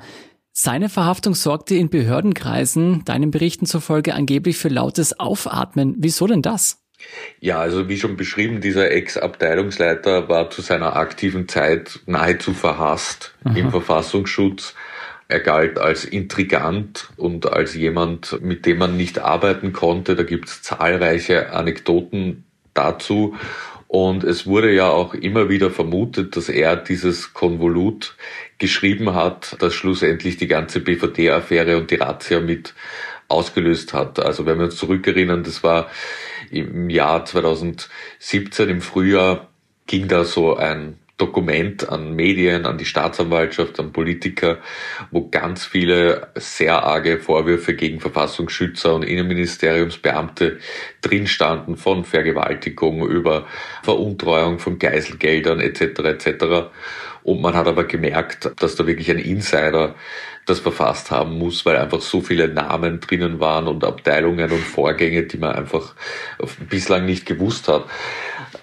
seine 0.51 0.89
Verhaftung 0.89 1.35
sorgte 1.35 1.75
in 1.75 1.89
Behördenkreisen, 1.89 3.05
deinen 3.05 3.31
Berichten 3.31 3.65
zufolge, 3.65 4.13
angeblich 4.13 4.57
für 4.57 4.67
lautes 4.67 5.19
Aufatmen. 5.19 5.95
Wieso 5.99 6.27
denn 6.27 6.41
das? 6.41 6.78
Ja, 7.39 7.59
also 7.59 7.87
wie 7.87 7.97
schon 7.97 8.17
beschrieben, 8.17 8.61
dieser 8.61 8.91
Ex-Abteilungsleiter 8.91 10.27
war 10.29 10.49
zu 10.49 10.61
seiner 10.61 10.95
aktiven 10.95 11.47
Zeit 11.47 11.99
nahezu 12.05 12.53
verhasst 12.53 13.33
Aha. 13.43 13.55
im 13.55 13.71
Verfassungsschutz. 13.71 14.75
Er 15.27 15.39
galt 15.39 15.77
als 15.77 16.05
intrigant 16.05 17.09
und 17.15 17.51
als 17.51 17.75
jemand, 17.75 18.41
mit 18.41 18.65
dem 18.65 18.79
man 18.79 18.97
nicht 18.97 19.19
arbeiten 19.19 19.73
konnte. 19.73 20.15
Da 20.15 20.23
gibt 20.23 20.49
es 20.49 20.63
zahlreiche 20.63 21.51
Anekdoten 21.51 22.45
dazu. 22.73 23.35
Und 23.87 24.23
es 24.23 24.45
wurde 24.45 24.71
ja 24.71 24.89
auch 24.89 25.13
immer 25.13 25.49
wieder 25.49 25.71
vermutet, 25.71 26.35
dass 26.35 26.49
er 26.49 26.75
dieses 26.75 27.33
Konvolut 27.33 28.15
geschrieben 28.57 29.15
hat, 29.15 29.55
das 29.59 29.73
schlussendlich 29.73 30.37
die 30.37 30.47
ganze 30.47 30.79
BVD-Affäre 30.79 31.77
und 31.77 31.89
die 31.89 31.95
Razzia 31.95 32.39
mit 32.39 32.73
ausgelöst 33.27 33.93
hat. 33.93 34.19
Also 34.19 34.45
wenn 34.45 34.57
wir 34.57 34.65
uns 34.65 34.75
zurückerinnern, 34.77 35.43
das 35.43 35.63
war 35.63 35.89
im 36.51 36.89
Jahr 36.89 37.25
2017 37.25 38.69
im 38.69 38.81
Frühjahr 38.81 39.47
ging 39.87 40.07
da 40.07 40.23
so 40.23 40.55
ein 40.55 40.99
Dokument 41.19 41.89
an 41.89 42.15
Medien, 42.15 42.65
an 42.65 42.77
die 42.77 42.85
Staatsanwaltschaft, 42.85 43.79
an 43.79 43.91
Politiker, 43.91 44.59
wo 45.11 45.27
ganz 45.29 45.65
viele 45.65 46.29
sehr 46.35 46.83
arge 46.83 47.19
Vorwürfe 47.19 47.75
gegen 47.75 47.99
Verfassungsschützer 47.99 48.95
und 48.95 49.03
Innenministeriumsbeamte 49.03 50.59
drin 51.01 51.27
standen, 51.27 51.75
von 51.75 52.05
Vergewaltigung 52.05 53.05
über 53.05 53.45
Veruntreuung 53.83 54.59
von 54.59 54.79
Geiselgeldern 54.79 55.59
etc. 55.59 55.81
etc. 56.05 56.45
Und 57.23 57.41
man 57.41 57.53
hat 57.53 57.67
aber 57.67 57.83
gemerkt, 57.83 58.49
dass 58.57 58.75
da 58.75 58.87
wirklich 58.87 59.11
ein 59.11 59.19
Insider 59.19 59.95
das 60.45 60.59
verfasst 60.59 61.11
haben 61.11 61.37
muss, 61.37 61.65
weil 61.65 61.77
einfach 61.77 62.01
so 62.01 62.21
viele 62.21 62.47
Namen 62.47 62.99
drinnen 62.99 63.39
waren 63.39 63.67
und 63.67 63.83
Abteilungen 63.83 64.51
und 64.51 64.63
Vorgänge, 64.63 65.23
die 65.23 65.37
man 65.37 65.53
einfach 65.55 65.93
bislang 66.69 67.05
nicht 67.05 67.25
gewusst 67.25 67.67
hat. 67.67 67.85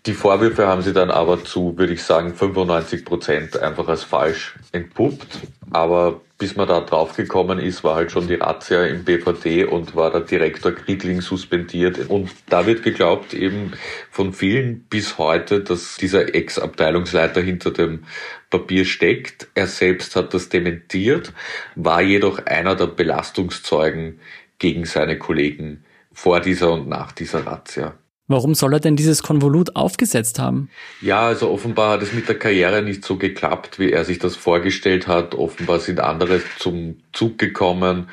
Die 0.07 0.15
Vorwürfe 0.15 0.67
haben 0.67 0.83
sie 0.83 0.93
dann 0.93 1.11
aber 1.11 1.45
zu, 1.45 1.79
würde 1.79 1.93
ich 1.93 2.03
sagen, 2.03 2.35
95 2.35 3.05
Prozent 3.05 3.59
einfach 3.59 3.89
als 3.89 4.05
falsch 4.05 4.57
entpuppt. 4.73 5.39
Aber 5.71 6.21
bis 6.39 6.55
man 6.55 6.69
da 6.69 6.81
draufgekommen 6.81 7.59
ist, 7.59 7.83
war 7.83 7.97
halt 7.97 8.13
schon 8.13 8.29
die 8.29 8.35
Razzia 8.35 8.85
im 8.85 9.05
BVD 9.05 9.65
und 9.65 9.97
war 9.97 10.11
der 10.11 10.21
Direktor 10.21 10.73
Kriegling 10.73 11.21
suspendiert. 11.23 12.11
Und 12.11 12.31
da 12.49 12.67
wird 12.67 12.83
geglaubt 12.83 13.33
eben 13.33 13.73
von 14.11 14.33
vielen 14.33 14.81
bis 14.85 15.19
heute, 15.19 15.61
dass 15.61 15.97
dieser 15.97 16.35
Ex-Abteilungsleiter 16.35 17.41
hinter 17.41 17.71
dem 17.71 18.05
Papier 18.51 18.85
steckt. 18.85 19.49
Er 19.55 19.67
selbst 19.67 20.15
hat 20.15 20.35
das 20.35 20.51
dementiert, 20.51 21.33
war 21.75 22.03
jedoch 22.03 22.45
einer 22.45 22.77
der 22.77 22.89
Belastungszeugen 22.89 24.21
gegen 24.59 24.85
seine 24.85 25.19
Kollegen 25.19 25.85
vor 26.13 26.41
dieser 26.41 26.73
und 26.73 26.89
nach 26.89 27.13
dieser 27.13 27.47
Razzia. 27.47 27.95
Warum 28.29 28.55
soll 28.55 28.75
er 28.75 28.81
denn 28.81 28.97
dieses 28.97 29.23
Konvolut 29.23 29.77
aufgesetzt 29.77 30.41
haben? 30.41 30.69
Ja, 31.01 31.21
also 31.27 31.49
offenbar 31.51 31.93
hat 31.93 32.03
es 32.03 32.13
mit 32.13 32.29
der 32.29 32.39
Karriere 32.39 32.83
nicht 32.83 33.05
so 33.05 33.17
geklappt, 33.17 33.79
wie 33.79 33.93
er 33.93 34.05
sich 34.05 34.19
das 34.19 34.35
vorgestellt 34.35 35.07
hat. 35.07 35.35
Offenbar 35.35 35.79
sind 35.79 36.01
andere 36.01 36.41
zum 36.59 36.97
Zug 37.13 37.39
gekommen. 37.39 38.09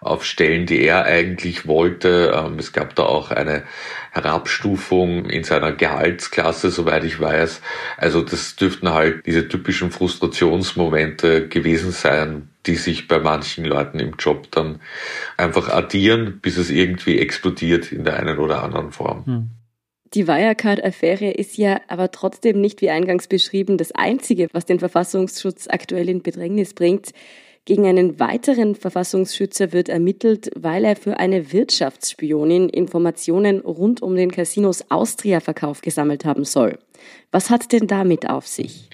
auf 0.00 0.24
Stellen, 0.24 0.66
die 0.66 0.80
er 0.80 1.04
eigentlich 1.04 1.66
wollte. 1.66 2.32
Ähm, 2.34 2.58
es 2.58 2.72
gab 2.72 2.94
da 2.94 3.04
auch 3.04 3.30
eine 3.30 3.64
Herabstufung 4.12 5.24
in 5.26 5.44
seiner 5.44 5.72
Gehaltsklasse, 5.72 6.70
soweit 6.70 7.04
ich 7.04 7.20
weiß. 7.20 7.60
Also 7.96 8.22
das 8.22 8.56
dürften 8.56 8.90
halt 8.92 9.26
diese 9.26 9.48
typischen 9.48 9.90
Frustrationsmomente 9.90 11.48
gewesen 11.48 11.90
sein, 11.90 12.48
die 12.66 12.76
sich 12.76 13.08
bei 13.08 13.18
manchen 13.18 13.64
Leuten 13.64 13.98
im 13.98 14.14
Job 14.18 14.50
dann 14.50 14.80
einfach 15.36 15.68
addieren, 15.68 16.38
bis 16.40 16.58
es 16.58 16.70
irgendwie 16.70 17.18
explodiert 17.18 17.92
in 17.92 18.04
der 18.04 18.18
einen 18.18 18.38
oder 18.38 18.62
anderen 18.62 18.92
Form. 18.92 19.26
Hm. 19.26 19.50
Die 20.14 20.26
Wirecard-Affäre 20.26 21.30
ist 21.30 21.58
ja 21.58 21.80
aber 21.88 22.10
trotzdem 22.10 22.60
nicht, 22.60 22.80
wie 22.80 22.90
eingangs 22.90 23.28
beschrieben, 23.28 23.76
das 23.76 23.92
Einzige, 23.92 24.48
was 24.52 24.64
den 24.64 24.78
Verfassungsschutz 24.78 25.68
aktuell 25.68 26.08
in 26.08 26.22
Bedrängnis 26.22 26.72
bringt. 26.72 27.12
Gegen 27.66 27.86
einen 27.86 28.18
weiteren 28.18 28.74
Verfassungsschützer 28.74 29.74
wird 29.74 29.90
ermittelt, 29.90 30.50
weil 30.56 30.86
er 30.86 30.96
für 30.96 31.18
eine 31.18 31.52
Wirtschaftsspionin 31.52 32.70
Informationen 32.70 33.60
rund 33.60 34.00
um 34.00 34.16
den 34.16 34.30
Casinos 34.30 34.90
Austria-Verkauf 34.90 35.82
gesammelt 35.82 36.24
haben 36.24 36.44
soll. 36.44 36.78
Was 37.30 37.50
hat 37.50 37.70
denn 37.72 37.86
damit 37.86 38.30
auf 38.30 38.46
sich? 38.46 38.88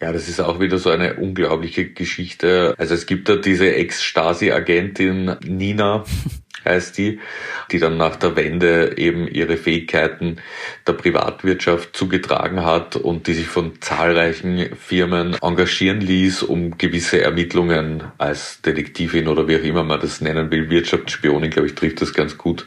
Ja, 0.00 0.12
das 0.12 0.28
ist 0.28 0.40
auch 0.40 0.58
wieder 0.58 0.78
so 0.78 0.90
eine 0.90 1.14
unglaubliche 1.14 1.90
Geschichte. 1.90 2.74
Also 2.78 2.94
es 2.94 3.06
gibt 3.06 3.28
da 3.28 3.36
diese 3.36 3.72
Ex-Stasi-Agentin 3.74 5.36
Nina, 5.44 6.04
heißt 6.64 6.98
die, 6.98 7.20
die 7.70 7.78
dann 7.78 7.96
nach 7.96 8.16
der 8.16 8.36
Wende 8.36 8.96
eben 8.96 9.28
ihre 9.28 9.56
Fähigkeiten 9.56 10.36
der 10.86 10.94
Privatwirtschaft 10.94 11.96
zugetragen 11.96 12.64
hat 12.64 12.96
und 12.96 13.26
die 13.26 13.34
sich 13.34 13.46
von 13.46 13.80
zahlreichen 13.80 14.76
Firmen 14.76 15.36
engagieren 15.40 16.00
ließ, 16.00 16.42
um 16.42 16.78
gewisse 16.78 17.20
Ermittlungen 17.20 18.04
als 18.18 18.60
Detektivin 18.62 19.28
oder 19.28 19.48
wie 19.48 19.56
auch 19.56 19.64
immer 19.64 19.84
man 19.84 20.00
das 20.00 20.20
nennen 20.20 20.50
will, 20.50 20.70
Wirtschaftsspionin, 20.70 21.50
glaube 21.50 21.68
ich, 21.68 21.74
trifft 21.74 22.02
das 22.02 22.14
ganz 22.14 22.38
gut 22.38 22.66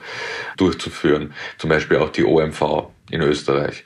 durchzuführen. 0.57 1.33
Zum 1.57 1.69
Beispiel 1.69 1.97
auch 1.97 2.09
die 2.09 2.23
OMV 2.23 2.89
in 3.09 3.21
Österreich. 3.21 3.83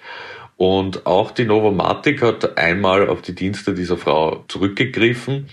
Und 0.57 1.05
auch 1.05 1.31
die 1.31 1.45
Novomatic 1.45 2.21
hat 2.21 2.57
einmal 2.57 3.09
auf 3.09 3.21
die 3.21 3.35
Dienste 3.35 3.74
dieser 3.74 3.97
Frau 3.97 4.45
zurückgegriffen. 4.47 5.50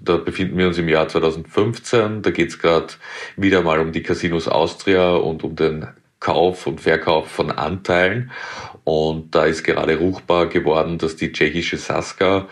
Da 0.00 0.16
befinden 0.16 0.56
wir 0.56 0.68
uns 0.68 0.78
im 0.78 0.88
Jahr 0.88 1.08
2015. 1.08 2.22
Da 2.22 2.30
geht 2.30 2.48
es 2.48 2.58
gerade 2.58 2.94
wieder 3.36 3.62
mal 3.62 3.80
um 3.80 3.92
die 3.92 4.02
Casinos 4.02 4.48
Austria 4.48 5.16
und 5.16 5.44
um 5.44 5.54
den 5.54 5.86
Kauf 6.20 6.66
und 6.66 6.80
Verkauf 6.80 7.30
von 7.30 7.50
Anteilen. 7.50 8.30
Und 8.84 9.34
da 9.34 9.44
ist 9.44 9.64
gerade 9.64 9.98
ruchbar 9.98 10.46
geworden, 10.46 10.96
dass 10.98 11.16
die 11.16 11.32
tschechische 11.32 11.76
Saska 11.76 12.48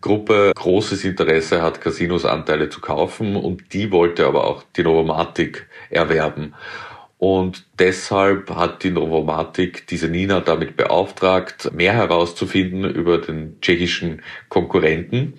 Gruppe 0.00 0.52
großes 0.54 1.04
Interesse 1.04 1.62
hat, 1.62 1.80
Casinos-Anteile 1.80 2.68
zu 2.68 2.80
kaufen 2.80 3.34
und 3.34 3.72
die 3.72 3.90
wollte 3.90 4.26
aber 4.26 4.46
auch 4.46 4.62
die 4.76 4.82
Novomatic 4.82 5.66
erwerben. 5.90 6.54
Und 7.18 7.64
deshalb 7.78 8.50
hat 8.50 8.82
die 8.82 8.90
Novomatic 8.90 9.86
diese 9.86 10.08
Nina 10.08 10.40
damit 10.40 10.76
beauftragt, 10.76 11.70
mehr 11.72 11.94
herauszufinden 11.94 12.84
über 12.84 13.18
den 13.18 13.58
tschechischen 13.62 14.22
Konkurrenten. 14.50 15.34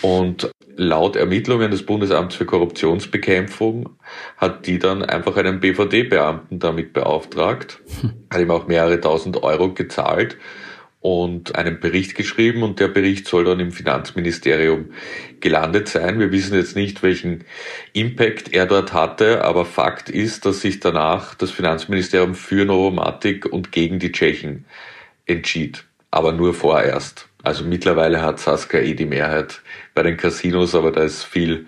Und 0.00 0.50
laut 0.76 1.16
Ermittlungen 1.16 1.70
des 1.70 1.84
Bundesamts 1.84 2.36
für 2.36 2.46
Korruptionsbekämpfung 2.46 3.90
hat 4.38 4.66
die 4.66 4.78
dann 4.78 5.02
einfach 5.02 5.36
einen 5.36 5.60
BVD-Beamten 5.60 6.60
damit 6.60 6.94
beauftragt, 6.94 7.80
hat 8.32 8.40
ihm 8.40 8.50
auch 8.50 8.66
mehrere 8.66 9.00
tausend 9.00 9.42
Euro 9.42 9.74
gezahlt 9.74 10.38
und 11.00 11.54
einen 11.54 11.78
Bericht 11.78 12.16
geschrieben 12.16 12.62
und 12.62 12.80
der 12.80 12.88
Bericht 12.88 13.28
soll 13.28 13.44
dann 13.44 13.60
im 13.60 13.70
Finanzministerium 13.70 14.90
gelandet 15.40 15.88
sein. 15.88 16.18
Wir 16.18 16.32
wissen 16.32 16.56
jetzt 16.56 16.74
nicht, 16.74 17.02
welchen 17.02 17.44
Impact 17.92 18.52
er 18.52 18.66
dort 18.66 18.92
hatte, 18.92 19.44
aber 19.44 19.64
Fakt 19.64 20.10
ist, 20.10 20.44
dass 20.44 20.60
sich 20.60 20.80
danach 20.80 21.34
das 21.34 21.52
Finanzministerium 21.52 22.34
für 22.34 22.64
Novomatic 22.64 23.46
und 23.46 23.70
gegen 23.70 24.00
die 24.00 24.10
Tschechen 24.10 24.64
entschied. 25.26 25.84
Aber 26.10 26.32
nur 26.32 26.54
vorerst. 26.54 27.28
Also 27.44 27.64
mittlerweile 27.64 28.20
hat 28.20 28.40
Saskia 28.40 28.80
eh 28.80 28.94
die 28.94 29.06
Mehrheit 29.06 29.60
bei 29.94 30.02
den 30.02 30.16
Casinos, 30.16 30.74
aber 30.74 30.90
da 30.90 31.02
ist 31.02 31.22
viel 31.22 31.66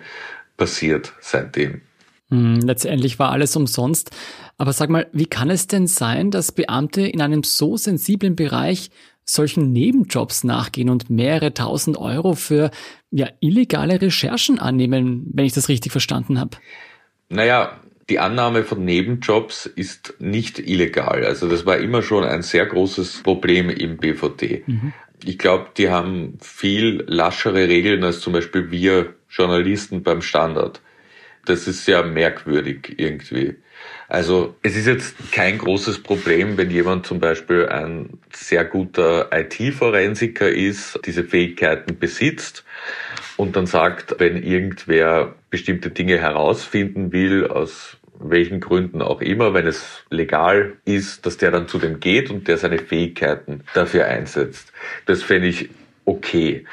passiert 0.57 1.13
seitdem. 1.21 1.81
Hm, 2.29 2.59
letztendlich 2.61 3.19
war 3.19 3.31
alles 3.31 3.55
umsonst. 3.55 4.11
Aber 4.57 4.73
sag 4.73 4.89
mal, 4.89 5.07
wie 5.11 5.25
kann 5.25 5.49
es 5.49 5.67
denn 5.67 5.87
sein, 5.87 6.31
dass 6.31 6.51
Beamte 6.51 7.01
in 7.01 7.21
einem 7.21 7.43
so 7.43 7.77
sensiblen 7.77 8.35
Bereich 8.35 8.91
solchen 9.31 9.71
Nebenjobs 9.71 10.43
nachgehen 10.43 10.89
und 10.89 11.09
mehrere 11.09 11.53
tausend 11.53 11.97
Euro 11.97 12.33
für 12.33 12.71
ja, 13.11 13.27
illegale 13.39 14.01
Recherchen 14.01 14.59
annehmen, 14.59 15.25
wenn 15.33 15.45
ich 15.45 15.53
das 15.53 15.69
richtig 15.69 15.91
verstanden 15.91 16.39
habe. 16.39 16.57
Naja, 17.29 17.79
die 18.09 18.19
Annahme 18.19 18.63
von 18.63 18.83
Nebenjobs 18.83 19.65
ist 19.67 20.15
nicht 20.19 20.59
illegal. 20.59 21.23
Also 21.23 21.47
das 21.47 21.65
war 21.65 21.77
immer 21.77 22.01
schon 22.01 22.25
ein 22.25 22.41
sehr 22.41 22.65
großes 22.65 23.23
Problem 23.23 23.69
im 23.69 23.97
BVD. 23.97 24.63
Mhm. 24.65 24.93
Ich 25.23 25.37
glaube, 25.37 25.67
die 25.77 25.89
haben 25.89 26.37
viel 26.41 27.05
laschere 27.07 27.69
Regeln 27.69 28.03
als 28.03 28.19
zum 28.19 28.33
Beispiel 28.33 28.69
wir 28.71 29.13
Journalisten 29.29 30.03
beim 30.03 30.21
Standard. 30.21 30.81
Das 31.45 31.67
ist 31.67 31.85
sehr 31.85 32.03
merkwürdig 32.03 32.95
irgendwie. 32.97 33.55
Also 34.07 34.55
es 34.61 34.75
ist 34.75 34.87
jetzt 34.87 35.31
kein 35.31 35.57
großes 35.57 36.03
Problem, 36.03 36.57
wenn 36.57 36.69
jemand 36.69 37.05
zum 37.05 37.19
Beispiel 37.19 37.67
ein 37.67 38.19
sehr 38.33 38.65
guter 38.65 39.29
IT-Forensiker 39.31 40.49
ist, 40.49 40.99
diese 41.05 41.23
Fähigkeiten 41.23 41.97
besitzt 41.97 42.65
und 43.37 43.55
dann 43.55 43.67
sagt, 43.67 44.19
wenn 44.19 44.43
irgendwer 44.43 45.35
bestimmte 45.49 45.89
Dinge 45.89 46.17
herausfinden 46.19 47.11
will, 47.11 47.47
aus 47.47 47.97
welchen 48.19 48.59
Gründen 48.59 49.01
auch 49.01 49.21
immer, 49.21 49.53
wenn 49.53 49.65
es 49.65 50.03
legal 50.09 50.73
ist, 50.85 51.25
dass 51.25 51.37
der 51.37 51.51
dann 51.51 51.67
zu 51.67 51.79
dem 51.79 51.99
geht 51.99 52.29
und 52.29 52.47
der 52.47 52.57
seine 52.57 52.79
Fähigkeiten 52.79 53.63
dafür 53.73 54.05
einsetzt. 54.05 54.71
Das 55.05 55.23
fände 55.23 55.47
ich 55.47 55.69
okay. 56.05 56.65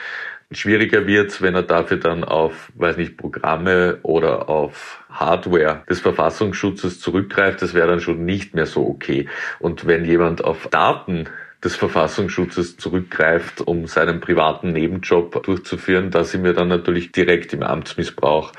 Schwieriger 0.51 1.07
wird's, 1.07 1.43
wenn 1.43 1.55
er 1.55 1.63
dafür 1.63 1.99
dann 1.99 2.25
auf, 2.25 2.73
weiß 2.75 2.97
nicht, 2.97 3.19
Programme 3.19 3.99
oder 4.03 4.49
auf 4.49 5.05
Hardware 5.11 5.83
des 5.91 6.01
Verfassungsschutzes 6.01 7.01
zurückgreift. 7.01 7.61
Das 7.61 7.75
wäre 7.75 7.87
dann 7.87 8.01
schon 8.01 8.25
nicht 8.25 8.55
mehr 8.55 8.65
so 8.65 8.87
okay. 8.87 9.29
Und 9.59 9.87
wenn 9.87 10.07
jemand 10.07 10.43
auf 10.43 10.69
Daten 10.69 11.29
des 11.63 11.77
Verfassungsschutzes 11.77 12.79
zurückgreift, 12.79 13.61
um 13.61 13.87
seinen 13.87 14.21
privaten 14.21 14.73
Nebenjob 14.73 15.43
durchzuführen, 15.43 16.11
da 16.11 16.25
sind 16.25 16.45
wir 16.45 16.55
dann 16.55 16.69
natürlich 16.69 17.13
direkt 17.13 17.53
im 17.53 17.63
Amtsmissbrauch 17.63 18.53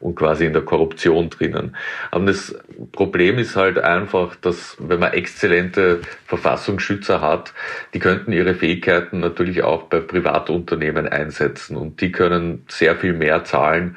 und 0.00 0.14
quasi 0.16 0.46
in 0.46 0.52
der 0.52 0.62
Korruption 0.62 1.30
drinnen. 1.30 1.76
Aber 2.10 2.26
das 2.26 2.54
Problem 2.92 3.38
ist 3.38 3.56
halt 3.56 3.78
einfach, 3.78 4.34
dass 4.36 4.76
wenn 4.78 5.00
man 5.00 5.12
exzellente 5.12 6.00
Verfassungsschützer 6.26 7.20
hat, 7.20 7.52
die 7.94 7.98
könnten 7.98 8.32
ihre 8.32 8.54
Fähigkeiten 8.54 9.20
natürlich 9.20 9.62
auch 9.62 9.84
bei 9.84 10.00
Privatunternehmen 10.00 11.08
einsetzen 11.08 11.76
und 11.76 12.00
die 12.00 12.12
können 12.12 12.64
sehr 12.68 12.96
viel 12.96 13.12
mehr 13.12 13.44
zahlen, 13.44 13.96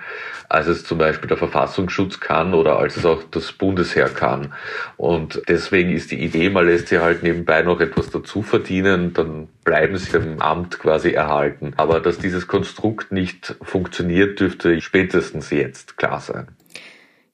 als 0.50 0.68
es 0.68 0.86
zum 0.86 0.98
Beispiel 0.98 1.28
der 1.28 1.38
Verfassungsschutz 1.38 2.20
kann 2.20 2.54
oder 2.54 2.80
als 2.80 2.96
es 2.96 3.06
auch 3.06 3.24
das 3.24 3.52
Bundesheer 3.52 4.08
kann. 4.10 4.54
Und 4.96 5.42
deswegen 5.48 5.92
ist 5.92 6.12
die 6.12 6.24
Idee, 6.24 6.50
man 6.50 6.66
lässt 6.66 6.88
sie 6.88 7.00
halt 7.00 7.24
nebenbei 7.24 7.62
noch 7.64 7.82
etwas 7.82 8.10
dazu 8.10 8.42
verdienen, 8.42 9.14
dann 9.14 9.50
bleiben 9.64 9.98
sie 9.98 10.16
im 10.16 10.42
Amt 10.42 10.80
quasi 10.80 11.12
erhalten. 11.12 11.74
Aber 11.76 12.00
dass 12.00 12.18
dieses 12.18 12.48
Konstrukt 12.48 13.12
nicht 13.12 13.56
funktioniert, 13.62 14.40
dürfte 14.40 14.80
spätestens 14.80 15.50
jetzt 15.50 15.87
klar 15.96 16.20
sein. 16.20 16.48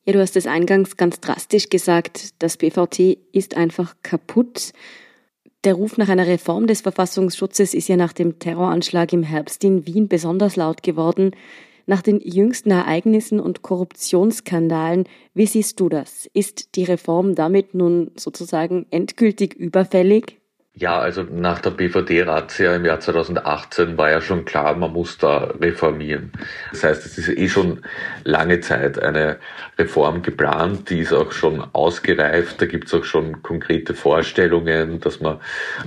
Ja, 0.06 0.14
du 0.14 0.20
hast 0.20 0.36
es 0.36 0.48
eingangs 0.48 0.98
ganz 0.98 1.22
drastisch 1.22 1.70
gesagt, 1.70 2.42
das 2.44 2.58
BVT 2.58 3.18
ist 3.32 3.56
einfach 3.56 3.96
kaputt. 4.04 4.74
Der 5.64 5.76
Ruf 5.76 5.98
nach 5.98 6.10
einer 6.10 6.28
Reform 6.28 6.68
des 6.68 6.82
Verfassungsschutzes 6.82 7.74
ist 7.74 7.88
ja 7.88 7.96
nach 7.96 8.12
dem 8.12 8.38
Terroranschlag 8.38 9.14
im 9.14 9.24
Herbst 9.24 9.64
in 9.64 9.88
Wien 9.88 10.10
besonders 10.10 10.58
laut 10.58 10.84
geworden. 10.84 11.32
Nach 11.86 12.02
den 12.02 12.20
jüngsten 12.20 12.72
Ereignissen 12.72 13.40
und 13.40 13.62
Korruptionsskandalen, 13.62 15.06
wie 15.34 15.46
siehst 15.46 15.80
du 15.80 15.88
das? 15.88 16.30
Ist 16.34 16.76
die 16.76 16.84
Reform 16.84 17.36
damit 17.36 17.74
nun 17.74 18.12
sozusagen 18.16 18.86
endgültig 18.90 19.54
überfällig? 19.54 20.43
Ja, 20.76 20.98
also 20.98 21.22
nach 21.22 21.60
der 21.60 21.70
BVD-Razzia 21.70 22.76
im 22.76 22.86
Jahr 22.86 23.00
2018 23.00 23.96
war 23.96 24.10
ja 24.10 24.22
schon 24.22 24.44
klar, 24.44 24.74
man 24.76 24.92
muss 24.92 25.20
da 25.20 25.54
reformieren. 25.62 26.32
Das 26.72 26.84
heißt, 26.84 27.06
es 27.06 27.20
ist 27.20 27.30
eh 27.30 27.48
schon 27.48 27.82
lange 28.24 28.60
Zeit 28.60 28.98
eine 28.98 29.38
Reform 29.78 30.24
geplant, 30.24 30.90
die 30.90 31.02
ist 31.02 31.14
auch 31.14 31.32
schon 31.32 31.64
ausgereift, 31.74 32.60
da 32.60 32.66
gibt 32.66 32.88
es 32.88 32.94
auch 32.96 33.04
schon 33.04 33.44
konkrete 33.44 33.94
Vorstellungen, 33.94 35.00
dass 35.00 35.22
man 35.22 35.40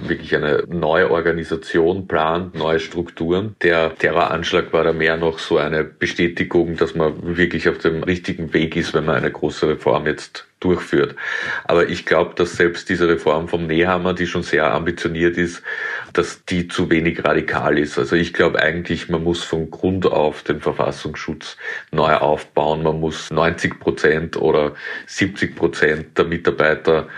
wirklich 0.02 0.36
eine 0.36 0.62
neue 0.68 1.10
Organisation 1.10 2.06
plant, 2.06 2.54
neue 2.54 2.78
Strukturen. 2.78 3.56
Der 3.62 3.92
Terroranschlag 3.96 4.72
war 4.72 4.84
da 4.84 4.92
mehr 4.92 5.16
noch 5.16 5.40
so 5.40 5.58
eine 5.58 5.82
Bestätigung, 5.82 6.76
dass 6.76 6.94
man 6.94 7.36
wirklich 7.36 7.68
auf 7.68 7.78
dem 7.78 8.04
richtigen 8.04 8.54
Weg 8.54 8.76
ist, 8.76 8.94
wenn 8.94 9.06
man 9.06 9.16
eine 9.16 9.32
große 9.32 9.68
Reform 9.68 10.06
jetzt 10.06 10.46
durchführt. 10.60 11.16
Aber 11.64 11.88
ich 11.88 12.06
glaube, 12.06 12.34
dass 12.34 12.52
selbst 12.52 12.88
diese 12.88 13.08
Reform 13.08 13.48
vom 13.48 13.66
Nehammer, 13.66 14.14
die 14.14 14.26
schon 14.26 14.42
sehr 14.42 14.72
ambitioniert 14.72 15.36
ist, 15.36 15.62
dass 16.12 16.44
die 16.46 16.66
zu 16.68 16.90
wenig 16.90 17.24
radikal 17.24 17.78
ist. 17.78 17.98
Also 17.98 18.16
ich 18.16 18.32
glaube 18.32 18.60
eigentlich, 18.60 19.08
man 19.08 19.22
muss 19.22 19.44
von 19.44 19.70
Grund 19.70 20.06
auf 20.06 20.42
den 20.42 20.60
Verfassungsschutz 20.60 21.56
neu 21.90 22.14
aufbauen. 22.14 22.82
Man 22.82 23.00
muss 23.00 23.30
90 23.30 23.78
Prozent 23.78 24.36
oder 24.36 24.74
70 25.06 25.54
Prozent 25.54 26.18
der 26.18 26.24
Mitarbeiter 26.24 27.08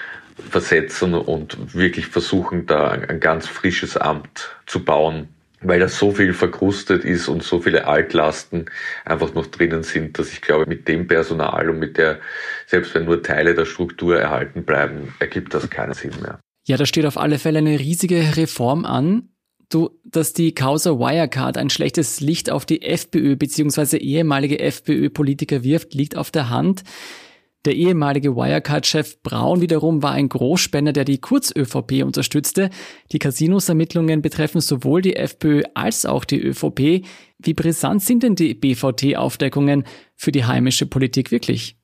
versetzen 0.51 1.14
und 1.14 1.74
wirklich 1.74 2.07
versuchen, 2.07 2.66
da 2.66 2.90
ein 2.90 3.20
ganz 3.20 3.46
frisches 3.46 3.96
Amt 3.96 4.57
zu 4.66 4.85
bauen 4.85 5.29
weil 5.61 5.81
das 5.81 5.99
so 5.99 6.12
viel 6.12 6.33
verkrustet 6.35 7.05
ist 7.05 7.29
und 7.29 7.42
so 7.42 7.61
viele 7.61 7.87
Altlasten 7.87 8.66
einfach 9.05 9.35
noch 9.35 9.47
drinnen 9.47 9.83
sind, 9.83 10.18
dass 10.18 10.33
ich 10.33 10.40
glaube, 10.40 10.66
mit 10.66 10.88
dem 10.88 11.07
Personal 11.07 11.71
und 11.71 11.79
mit 11.79 11.99
der, 11.99 12.21
selbst 12.66 12.94
wenn 12.94 13.05
nur 13.05 13.23
Teile 13.23 13.55
der 13.55 13.64
Struktur 13.64 14.18
erhalten 14.18 14.64
bleiben, 14.64 15.14
ergibt 15.18 15.55
das 15.55 15.68
keinen 15.68 15.94
Sinn 15.94 16.12
mehr. 16.23 16.38
Ja, 16.66 16.77
da 16.77 16.87
steht 16.87 17.07
auf 17.07 17.18
alle 17.18 17.38
Fälle 17.38 17.59
eine 17.59 17.79
riesige 17.79 18.37
Reform 18.37 18.85
an. 18.85 19.31
Du, 19.71 19.90
dass 20.05 20.33
die 20.33 20.55
Causa 20.55 20.99
Wirecard 20.99 21.59
ein 21.59 21.68
schlechtes 21.68 22.21
Licht 22.21 22.51
auf 22.51 22.64
die 22.64 22.83
FPÖ 22.83 23.37
bzw. 23.37 23.99
ehemalige 23.99 24.59
FPÖ-Politiker 24.61 25.62
wirft, 25.62 25.92
liegt 25.92 26.16
auf 26.16 26.31
der 26.31 26.49
Hand. 26.49 26.85
Der 27.64 27.75
ehemalige 27.75 28.37
Wirecard-Chef 28.37 29.21
Braun 29.23 29.61
wiederum 29.61 30.03
war 30.03 30.12
ein 30.12 30.29
Großspender, 30.29 30.92
der 30.92 31.05
die 31.05 31.21
Kurz-ÖVP 31.21 32.05
unterstützte. 32.05 32.71
Die 33.11 33.18
Casinos-Ermittlungen 33.18 34.23
betreffen 34.23 34.61
sowohl 34.61 35.03
die 35.03 35.16
FPÖ 35.16 35.62
als 35.75 36.07
auch 36.07 36.25
die 36.25 36.40
ÖVP. 36.40 37.05
Wie 37.38 37.55
brisant 37.55 38.03
sind 38.03 38.23
denn 38.23 38.37
die 38.37 38.55
BVT-Aufdeckungen 38.55 39.85
für 40.14 40.33
die 40.33 40.44
heimische 40.44 40.87
Politik 40.87 41.31
wirklich? 41.31 41.78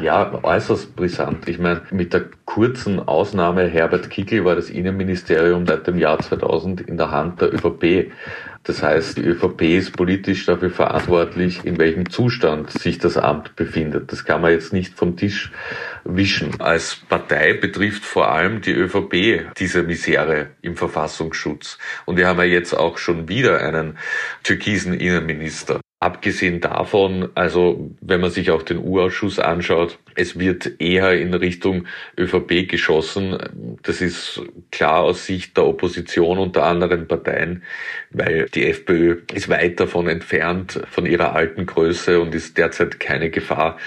Ja, 0.00 0.42
äußerst 0.42 0.96
brisant. 0.96 1.46
Ich 1.48 1.58
meine, 1.58 1.82
mit 1.90 2.14
der 2.14 2.24
kurzen 2.46 2.98
Ausnahme 2.98 3.68
Herbert 3.68 4.08
Kickl 4.08 4.44
war 4.44 4.56
das 4.56 4.70
Innenministerium 4.70 5.66
seit 5.66 5.86
dem 5.86 5.98
Jahr 5.98 6.18
2000 6.18 6.80
in 6.80 6.96
der 6.96 7.10
Hand 7.10 7.42
der 7.42 7.52
ÖVP. 7.52 8.10
Das 8.64 8.82
heißt, 8.82 9.18
die 9.18 9.22
ÖVP 9.22 9.62
ist 9.62 9.94
politisch 9.94 10.46
dafür 10.46 10.70
verantwortlich, 10.70 11.64
in 11.64 11.78
welchem 11.78 12.08
Zustand 12.08 12.70
sich 12.70 12.98
das 12.98 13.18
Amt 13.18 13.54
befindet. 13.54 14.12
Das 14.12 14.24
kann 14.24 14.40
man 14.40 14.52
jetzt 14.52 14.72
nicht 14.72 14.94
vom 14.94 15.16
Tisch 15.16 15.52
wischen. 16.04 16.58
Als 16.60 16.96
Partei 17.08 17.52
betrifft 17.52 18.04
vor 18.04 18.30
allem 18.32 18.62
die 18.62 18.72
ÖVP 18.72 19.54
diese 19.58 19.82
Misere 19.82 20.48
im 20.62 20.76
Verfassungsschutz. 20.76 21.78
Und 22.06 22.16
wir 22.16 22.28
haben 22.28 22.38
ja 22.38 22.46
jetzt 22.46 22.72
auch 22.72 22.96
schon 22.96 23.28
wieder 23.28 23.60
einen 23.60 23.98
türkisen 24.42 24.94
Innenminister. 24.94 25.81
Abgesehen 26.02 26.60
davon, 26.60 27.28
also 27.36 27.92
wenn 28.00 28.20
man 28.20 28.32
sich 28.32 28.50
auch 28.50 28.64
den 28.64 28.78
U-Ausschuss 28.78 29.38
anschaut, 29.38 30.00
es 30.16 30.36
wird 30.36 30.80
eher 30.80 31.12
in 31.12 31.32
Richtung 31.32 31.86
ÖVP 32.18 32.68
geschossen. 32.68 33.78
Das 33.84 34.00
ist 34.00 34.42
klar 34.72 35.04
aus 35.04 35.26
Sicht 35.26 35.56
der 35.56 35.64
Opposition 35.64 36.38
und 36.38 36.56
der 36.56 36.64
anderen 36.64 37.06
Parteien, 37.06 37.62
weil 38.10 38.46
die 38.52 38.66
FPÖ 38.66 39.18
ist 39.32 39.48
weit 39.48 39.78
davon 39.78 40.08
entfernt 40.08 40.80
von 40.90 41.06
ihrer 41.06 41.36
alten 41.36 41.66
Größe 41.66 42.18
und 42.18 42.34
ist 42.34 42.58
derzeit 42.58 42.98
keine 42.98 43.30
Gefahr 43.30 43.78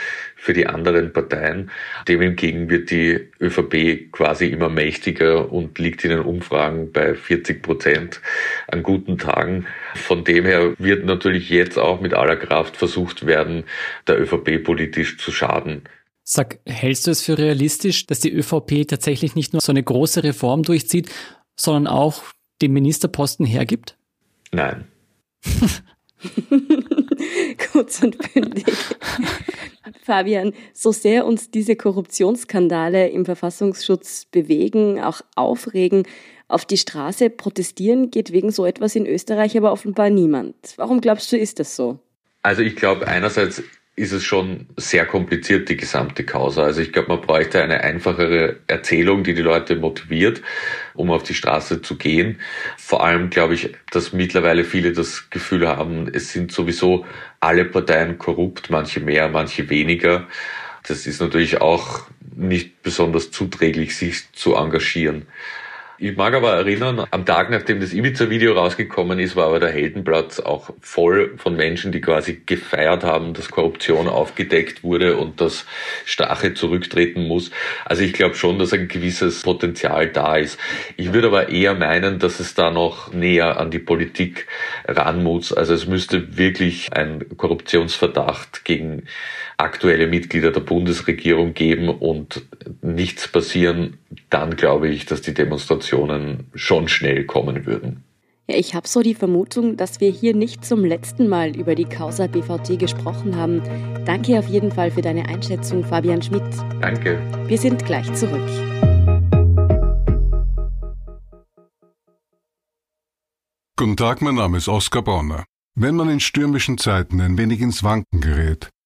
für 0.46 0.54
die 0.54 0.68
anderen 0.68 1.12
Parteien. 1.12 1.72
Dem 2.08 2.22
hingegen 2.22 2.70
wird 2.70 2.92
die 2.92 3.32
ÖVP 3.42 4.12
quasi 4.12 4.46
immer 4.46 4.70
mächtiger 4.70 5.52
und 5.52 5.80
liegt 5.80 6.04
in 6.04 6.12
den 6.12 6.20
Umfragen 6.20 6.92
bei 6.92 7.16
40 7.16 7.64
Prozent 7.64 8.22
an 8.68 8.84
guten 8.84 9.18
Tagen. 9.18 9.66
Von 9.96 10.24
dem 10.24 10.46
her 10.46 10.76
wird 10.78 11.04
natürlich 11.04 11.50
jetzt 11.50 11.80
auch 11.80 12.00
mit 12.00 12.14
aller 12.14 12.36
Kraft 12.36 12.78
versucht 12.78 13.26
werden, 13.26 13.64
der 14.08 14.22
ÖVP 14.22 14.64
politisch 14.64 15.18
zu 15.18 15.32
schaden. 15.32 15.82
Sag, 16.24 16.60
hältst 16.68 17.08
du 17.08 17.12
es 17.12 17.24
für 17.24 17.40
realistisch, 17.40 18.06
dass 18.06 18.20
die 18.20 18.32
ÖVP 18.32 18.88
tatsächlich 18.88 19.34
nicht 19.34 19.54
nur 19.54 19.62
so 19.62 19.72
eine 19.72 19.84
große 19.84 20.24
Reform 20.24 20.62
durchzieht, 20.62 21.10
sondern 21.56 21.88
auch 21.88 22.22
den 22.62 22.72
Ministerposten 22.72 23.48
hergibt? 23.48 23.98
Nein. 24.52 24.86
Kurz 27.72 28.02
und 28.04 28.18
bündig. 28.34 28.66
Fabian, 30.04 30.54
so 30.74 30.92
sehr 30.92 31.26
uns 31.26 31.52
diese 31.52 31.76
Korruptionsskandale 31.76 33.10
im 33.10 33.26
Verfassungsschutz 33.26 34.26
bewegen, 34.26 35.02
auch 35.02 35.22
aufregen, 35.36 36.04
auf 36.48 36.66
die 36.66 36.78
Straße 36.78 37.30
protestieren 37.30 38.12
geht 38.12 38.32
wegen 38.32 38.52
so 38.52 38.66
etwas 38.66 38.96
in 38.96 39.08
Österreich 39.08 39.58
aber 39.58 39.72
offenbar 39.72 40.10
niemand. 40.10 40.56
Warum 40.78 41.02
glaubst 41.02 41.32
du, 41.32 41.38
ist 41.38 41.60
das 41.60 41.76
so? 41.76 42.00
Also 42.44 42.62
ich 42.62 42.76
glaube, 42.76 43.08
einerseits 43.08 43.64
ist 43.98 44.12
es 44.12 44.26
schon 44.26 44.68
sehr 44.76 45.06
kompliziert, 45.06 45.70
die 45.70 45.78
gesamte 45.78 46.26
Causa. 46.26 46.64
Also 46.64 46.82
ich 46.82 46.92
glaube, 46.92 47.10
man 47.10 47.22
bräuchte 47.22 47.64
eine 47.64 47.82
einfachere 47.82 48.58
Erzählung, 48.68 49.24
die 49.24 49.34
die 49.34 49.42
Leute 49.42 49.78
motiviert, 49.78 50.42
um 50.94 51.12
auf 51.12 51.24
die 51.24 51.34
Straße 51.34 51.82
zu 51.82 51.98
gehen. 51.98 52.42
Vor 52.78 53.06
allem 53.06 53.30
glaube 53.30 53.54
ich, 53.54 53.74
dass 53.92 54.12
mittlerweile 54.12 54.66
viele 54.66 54.92
das 54.92 55.30
Gefühl 55.30 55.68
haben, 55.68 56.10
es 56.12 56.34
sind 56.34 56.52
sowieso 56.52 57.06
alle 57.40 57.64
Parteien 57.64 58.18
korrupt, 58.18 58.70
manche 58.70 59.00
mehr, 59.00 59.30
manche 59.30 59.70
weniger. 59.70 60.28
Das 60.86 61.08
ist 61.08 61.22
natürlich 61.22 61.62
auch 61.62 62.06
nicht 62.36 62.84
besonders 62.84 63.32
zuträglich, 63.32 63.96
sich 63.96 64.32
zu 64.34 64.56
engagieren. 64.56 65.26
Ich 65.98 66.18
mag 66.18 66.34
aber 66.34 66.52
erinnern, 66.56 67.06
am 67.10 67.26
Tag, 67.26 67.50
nachdem 67.50 67.80
das 67.80 67.94
Ibiza-Video 67.94 68.52
rausgekommen 68.52 69.18
ist, 69.18 69.38
war 69.38 69.48
aber 69.48 69.62
der 69.62 69.72
Heldenplatz 69.72 70.42
auch 70.42 70.72
voll 70.82 71.38
von 71.38 71.56
Menschen, 71.56 71.94
die 71.94 72.02
quasi 72.02 72.42
gefeiert 72.46 73.06
haben, 73.06 73.34
dass 73.34 73.50
Korruption 73.50 74.10
aufgedeckt 74.10 74.84
wurde 74.84 75.16
und 75.16 75.40
dass 75.40 75.66
Strache 76.04 76.54
zurücktreten 76.54 77.30
muss. 77.30 77.50
Also 77.86 78.04
ich 78.04 78.12
glaube 78.12 78.36
schon, 78.36 78.60
dass 78.60 78.74
ein 78.74 78.90
gewisses 78.90 79.44
Potenzial 79.44 80.10
da 80.10 80.36
ist. 80.36 80.60
Ich 80.98 81.14
würde 81.14 81.28
aber 81.28 81.48
eher 81.48 81.76
meinen, 81.76 82.20
dass 82.20 82.42
es 82.42 82.56
da 82.56 82.72
noch 82.72 83.14
näher 83.14 83.58
an 83.58 83.72
die 83.72 83.80
Politik 83.80 84.48
ran 84.86 85.24
muss. 85.24 85.54
Also 85.54 85.74
es 85.74 85.88
müsste 85.88 86.38
wirklich 86.38 86.92
ein 86.92 87.24
Korruptionsverdacht 87.38 88.66
gegen 88.66 89.04
aktuelle 89.58 90.08
Mitglieder 90.08 90.52
der 90.52 90.62
Bundesregierung 90.62 91.54
geben 91.54 91.90
und 91.90 92.46
nichts 92.82 93.28
passieren, 93.28 93.98
dann 94.30 94.56
glaube 94.56 94.90
ich, 94.90 95.06
dass 95.06 95.22
die 95.22 95.34
Demonstrationen 95.34 96.48
schon 96.54 96.88
schnell 96.88 97.26
kommen 97.26 97.66
würden. 97.66 98.04
Ja, 98.48 98.58
ich 98.58 98.76
habe 98.76 98.88
so 98.88 99.02
die 99.02 99.16
Vermutung, 99.16 99.76
dass 99.76 100.02
wir 100.02 100.12
hier 100.12 100.36
nicht 100.36 100.64
zum 100.64 100.86
letzten 100.86 101.28
Mal 101.28 101.56
über 101.56 101.74
die 101.74 101.86
Causa 101.86 102.28
BVT 102.28 102.78
gesprochen 102.78 103.36
haben. 103.36 103.64
Danke 104.06 104.38
auf 104.38 104.48
jeden 104.48 104.72
Fall 104.72 104.92
für 104.92 105.02
deine 105.02 105.28
Einschätzung, 105.28 105.84
Fabian 105.84 106.22
Schmidt. 106.22 106.44
Danke. 106.80 107.20
Wir 107.48 107.58
sind 107.58 107.84
gleich 107.86 108.14
zurück. 108.14 108.48
Guten 113.78 113.98
Tag, 113.98 114.22
mein 114.22 114.36
Name 114.36 114.58
ist 114.58 114.68
Oskar 114.68 115.02
Bonner. 115.02 115.44
Wenn 115.76 115.96
man 115.96 116.10
in 116.10 116.20
stürmischen 116.20 116.78
Zeiten 116.78 117.20
ein 117.20 117.38
wenig 117.38 117.62
ins 117.62 117.84
Wanken 117.84 118.22
gerät, 118.22 118.70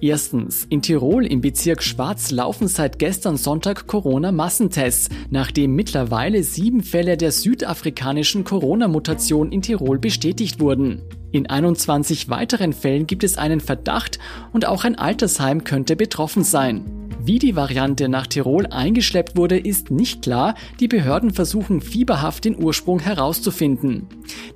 Erstens, 0.00 0.64
in 0.70 0.80
Tirol 0.80 1.26
im 1.26 1.40
Bezirk 1.40 1.82
Schwarz 1.82 2.30
laufen 2.30 2.68
seit 2.68 3.00
gestern 3.00 3.36
Sonntag 3.36 3.88
Corona-Massentests, 3.88 5.08
nachdem 5.30 5.74
mittlerweile 5.74 6.44
sieben 6.44 6.84
Fälle 6.84 7.16
der 7.16 7.32
südafrikanischen 7.32 8.44
Corona-Mutation 8.44 9.50
in 9.50 9.60
Tirol 9.60 9.98
bestätigt 9.98 10.60
wurden. 10.60 11.02
In 11.32 11.50
21 11.50 12.30
weiteren 12.30 12.72
Fällen 12.72 13.08
gibt 13.08 13.24
es 13.24 13.38
einen 13.38 13.60
Verdacht 13.60 14.20
und 14.52 14.66
auch 14.66 14.84
ein 14.84 14.94
Altersheim 14.94 15.64
könnte 15.64 15.96
betroffen 15.96 16.44
sein. 16.44 17.07
Wie 17.28 17.38
die 17.38 17.56
Variante 17.56 18.08
nach 18.08 18.26
Tirol 18.26 18.68
eingeschleppt 18.68 19.36
wurde, 19.36 19.58
ist 19.58 19.90
nicht 19.90 20.22
klar. 20.22 20.54
Die 20.80 20.88
Behörden 20.88 21.30
versuchen 21.30 21.82
fieberhaft 21.82 22.46
den 22.46 22.56
Ursprung 22.56 23.00
herauszufinden. 23.00 24.06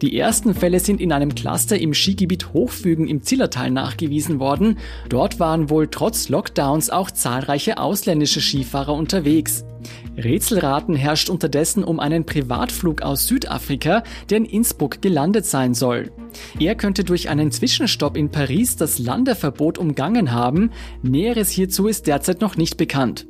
Die 0.01 0.19
ersten 0.19 0.55
Fälle 0.55 0.81
sind 0.81 0.99
in 0.99 1.13
einem 1.13 1.35
Cluster 1.35 1.79
im 1.79 1.93
Skigebiet 1.93 2.55
Hochfügen 2.55 3.09
im 3.09 3.21
Zillertal 3.21 3.71
nachgewiesen 3.71 4.41
worden. 4.41 4.79
Dort 5.11 5.39
waren 5.39 5.69
wohl 5.69 5.89
trotz 5.89 6.31
Lockdowns 6.31 6.89
auch 6.89 7.11
zahlreiche 7.11 7.77
ausländische 7.77 8.41
Skifahrer 8.41 8.95
unterwegs. 8.95 9.67
Rätselraten 10.16 10.95
herrscht 10.95 11.31
unterdessen 11.31 11.85
um 11.85 12.01
einen 12.01 12.25
Privatflug 12.25 13.03
aus 13.03 13.27
Südafrika, 13.27 14.03
der 14.31 14.38
in 14.38 14.45
Innsbruck 14.45 15.03
gelandet 15.03 15.47
sein 15.47 15.75
soll. 15.75 16.11
Er 16.59 16.75
könnte 16.75 17.05
durch 17.05 17.29
einen 17.29 17.51
Zwischenstopp 17.51 18.16
in 18.16 18.31
Paris 18.31 18.77
das 18.77 18.99
Landeverbot 18.99 19.79
umgangen 19.79 20.33
haben. 20.33 20.71
Näheres 21.03 21.51
hierzu 21.51 21.87
ist 21.87 22.07
derzeit 22.07 22.40
noch 22.40 22.57
nicht 22.57 22.77
bekannt. 22.77 23.27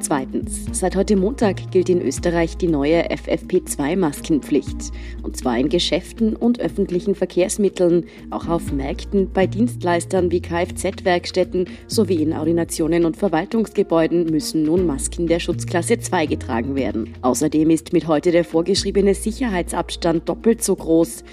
Zweitens. 0.00 0.66
Seit 0.72 0.96
heute 0.96 1.16
Montag 1.16 1.70
gilt 1.70 1.88
in 1.88 2.02
Österreich 2.02 2.56
die 2.56 2.68
neue 2.68 3.10
FFP2-Maskenpflicht. 3.10 4.92
Und 5.22 5.36
zwar 5.36 5.58
in 5.58 5.68
Geschäften 5.68 6.36
und 6.36 6.60
öffentlichen 6.60 7.14
Verkehrsmitteln, 7.14 8.04
auch 8.30 8.48
auf 8.48 8.72
Märkten, 8.72 9.30
bei 9.32 9.46
Dienstleistern 9.46 10.30
wie 10.30 10.40
Kfz-Werkstätten 10.40 11.68
sowie 11.86 12.22
in 12.22 12.32
Ordinationen 12.32 13.04
und 13.04 13.16
Verwaltungsgebäuden 13.16 14.26
müssen 14.26 14.64
nun 14.64 14.86
Masken 14.86 15.26
der 15.26 15.40
Schutzklasse 15.40 15.98
2 15.98 16.26
getragen 16.26 16.74
werden. 16.74 17.14
Außerdem 17.22 17.70
ist 17.70 17.92
mit 17.92 18.06
heute 18.06 18.30
der 18.30 18.44
vorgeschriebene 18.44 19.14
Sicherheitsabstand 19.14 20.28
doppelt 20.28 20.62
so 20.62 20.76
groß. 20.76 21.24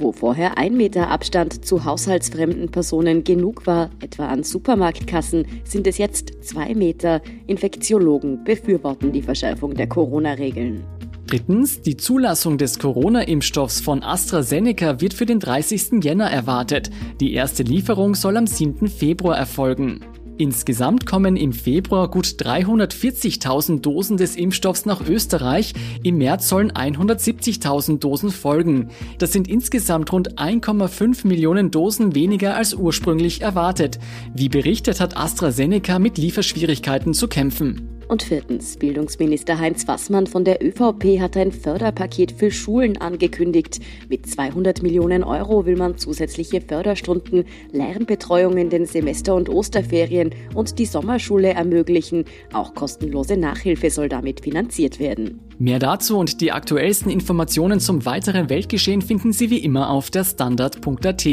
Wo 0.00 0.12
vorher 0.12 0.56
ein 0.58 0.76
Meter 0.76 1.10
Abstand 1.10 1.64
zu 1.64 1.84
haushaltsfremden 1.84 2.68
Personen 2.68 3.24
genug 3.24 3.66
war, 3.66 3.90
etwa 4.00 4.28
an 4.28 4.44
Supermarktkassen, 4.44 5.44
sind 5.64 5.88
es 5.88 5.98
jetzt 5.98 6.44
zwei 6.44 6.72
Meter. 6.76 7.20
Infektiologen 7.48 8.44
befürworten 8.44 9.10
die 9.10 9.22
Verschärfung 9.22 9.74
der 9.74 9.88
Corona-Regeln. 9.88 10.84
Drittens, 11.26 11.82
die 11.82 11.96
Zulassung 11.96 12.58
des 12.58 12.78
Corona-Impfstoffs 12.78 13.80
von 13.80 14.04
AstraZeneca 14.04 15.00
wird 15.00 15.14
für 15.14 15.26
den 15.26 15.40
30. 15.40 16.04
Jänner 16.04 16.30
erwartet. 16.30 16.90
Die 17.20 17.34
erste 17.34 17.64
Lieferung 17.64 18.14
soll 18.14 18.36
am 18.36 18.46
7. 18.46 18.86
Februar 18.86 19.36
erfolgen. 19.36 20.00
Insgesamt 20.38 21.04
kommen 21.04 21.36
im 21.36 21.52
Februar 21.52 22.08
gut 22.08 22.26
340.000 22.26 23.80
Dosen 23.80 24.16
des 24.16 24.36
Impfstoffs 24.36 24.86
nach 24.86 25.04
Österreich. 25.04 25.74
Im 26.04 26.18
März 26.18 26.48
sollen 26.48 26.70
170.000 26.70 27.98
Dosen 27.98 28.30
folgen. 28.30 28.90
Das 29.18 29.32
sind 29.32 29.48
insgesamt 29.48 30.12
rund 30.12 30.38
1,5 30.38 31.26
Millionen 31.26 31.72
Dosen 31.72 32.14
weniger 32.14 32.54
als 32.54 32.72
ursprünglich 32.72 33.40
erwartet. 33.40 33.98
Wie 34.32 34.48
berichtet 34.48 35.00
hat 35.00 35.16
AstraZeneca 35.16 35.98
mit 35.98 36.18
Lieferschwierigkeiten 36.18 37.14
zu 37.14 37.26
kämpfen. 37.26 37.97
Und 38.08 38.22
viertens, 38.22 38.78
Bildungsminister 38.78 39.58
Heinz 39.58 39.86
Wassmann 39.86 40.26
von 40.26 40.42
der 40.42 40.64
ÖVP 40.64 41.20
hat 41.20 41.36
ein 41.36 41.52
Förderpaket 41.52 42.32
für 42.32 42.50
Schulen 42.50 42.96
angekündigt. 42.96 43.80
Mit 44.08 44.26
200 44.26 44.82
Millionen 44.82 45.22
Euro 45.22 45.66
will 45.66 45.76
man 45.76 45.98
zusätzliche 45.98 46.62
Förderstunden, 46.62 47.44
Lernbetreuung 47.70 48.56
in 48.56 48.70
den 48.70 48.86
Semester- 48.86 49.34
und 49.34 49.50
Osterferien 49.50 50.34
und 50.54 50.78
die 50.78 50.86
Sommerschule 50.86 51.50
ermöglichen. 51.50 52.24
Auch 52.54 52.74
kostenlose 52.74 53.36
Nachhilfe 53.36 53.90
soll 53.90 54.08
damit 54.08 54.40
finanziert 54.40 54.98
werden. 54.98 55.40
Mehr 55.58 55.78
dazu 55.78 56.16
und 56.16 56.40
die 56.40 56.52
aktuellsten 56.52 57.10
Informationen 57.10 57.78
zum 57.78 58.06
weiteren 58.06 58.48
Weltgeschehen 58.48 59.02
finden 59.02 59.34
Sie 59.34 59.50
wie 59.50 59.58
immer 59.58 59.90
auf 59.90 60.10
der 60.10 60.24
Standard.at. 60.24 61.28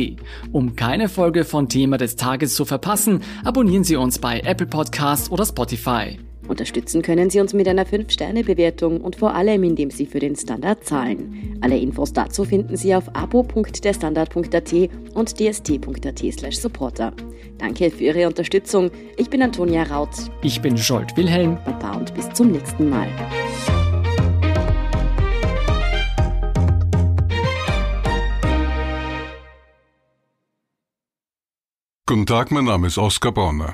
Um 0.51 0.75
keine 0.75 1.07
Folge 1.07 1.45
von 1.45 1.69
Thema 1.69 1.97
des 1.97 2.17
Tages 2.17 2.53
zu 2.53 2.65
verpassen, 2.65 3.21
abonnieren 3.45 3.85
Sie 3.85 3.95
uns 3.95 4.19
bei 4.19 4.41
Apple 4.41 4.67
Podcasts 4.67 5.31
oder 5.31 5.45
Spotify. 5.45 6.17
Unterstützen 6.47 7.01
können 7.01 7.29
Sie 7.29 7.39
uns 7.39 7.53
mit 7.53 7.67
einer 7.67 7.85
5-Sterne-Bewertung 7.85 9.01
und 9.01 9.15
vor 9.15 9.33
allem, 9.33 9.63
indem 9.63 9.89
Sie 9.89 10.05
für 10.05 10.19
den 10.19 10.35
Standard 10.35 10.83
zahlen. 10.83 11.57
Alle 11.61 11.77
Infos 11.77 12.13
dazu 12.13 12.45
finden 12.45 12.77
Sie 12.77 12.93
auf 12.95 13.15
abo.derstandard.at 13.15 14.73
und 15.13 15.39
dst.at 15.39 16.53
supporter. 16.53 17.13
Danke 17.57 17.89
für 17.89 18.03
Ihre 18.03 18.27
Unterstützung. 18.27 18.91
Ich 19.17 19.29
bin 19.29 19.41
Antonia 19.41 19.83
Raut. 19.83 20.09
Ich 20.41 20.61
bin 20.61 20.77
Scholt 20.77 21.15
Wilhelm. 21.17 21.57
Baba 21.65 21.97
und 21.97 22.13
bis 22.13 22.29
zum 22.31 22.51
nächsten 22.51 22.89
Mal. 22.89 23.07
Guten 32.07 32.27
Tag, 32.27 32.51
mein 32.51 32.65
Name 32.65 32.87
ist 32.87 32.99
Oskar 32.99 33.31
Bonner. 33.31 33.73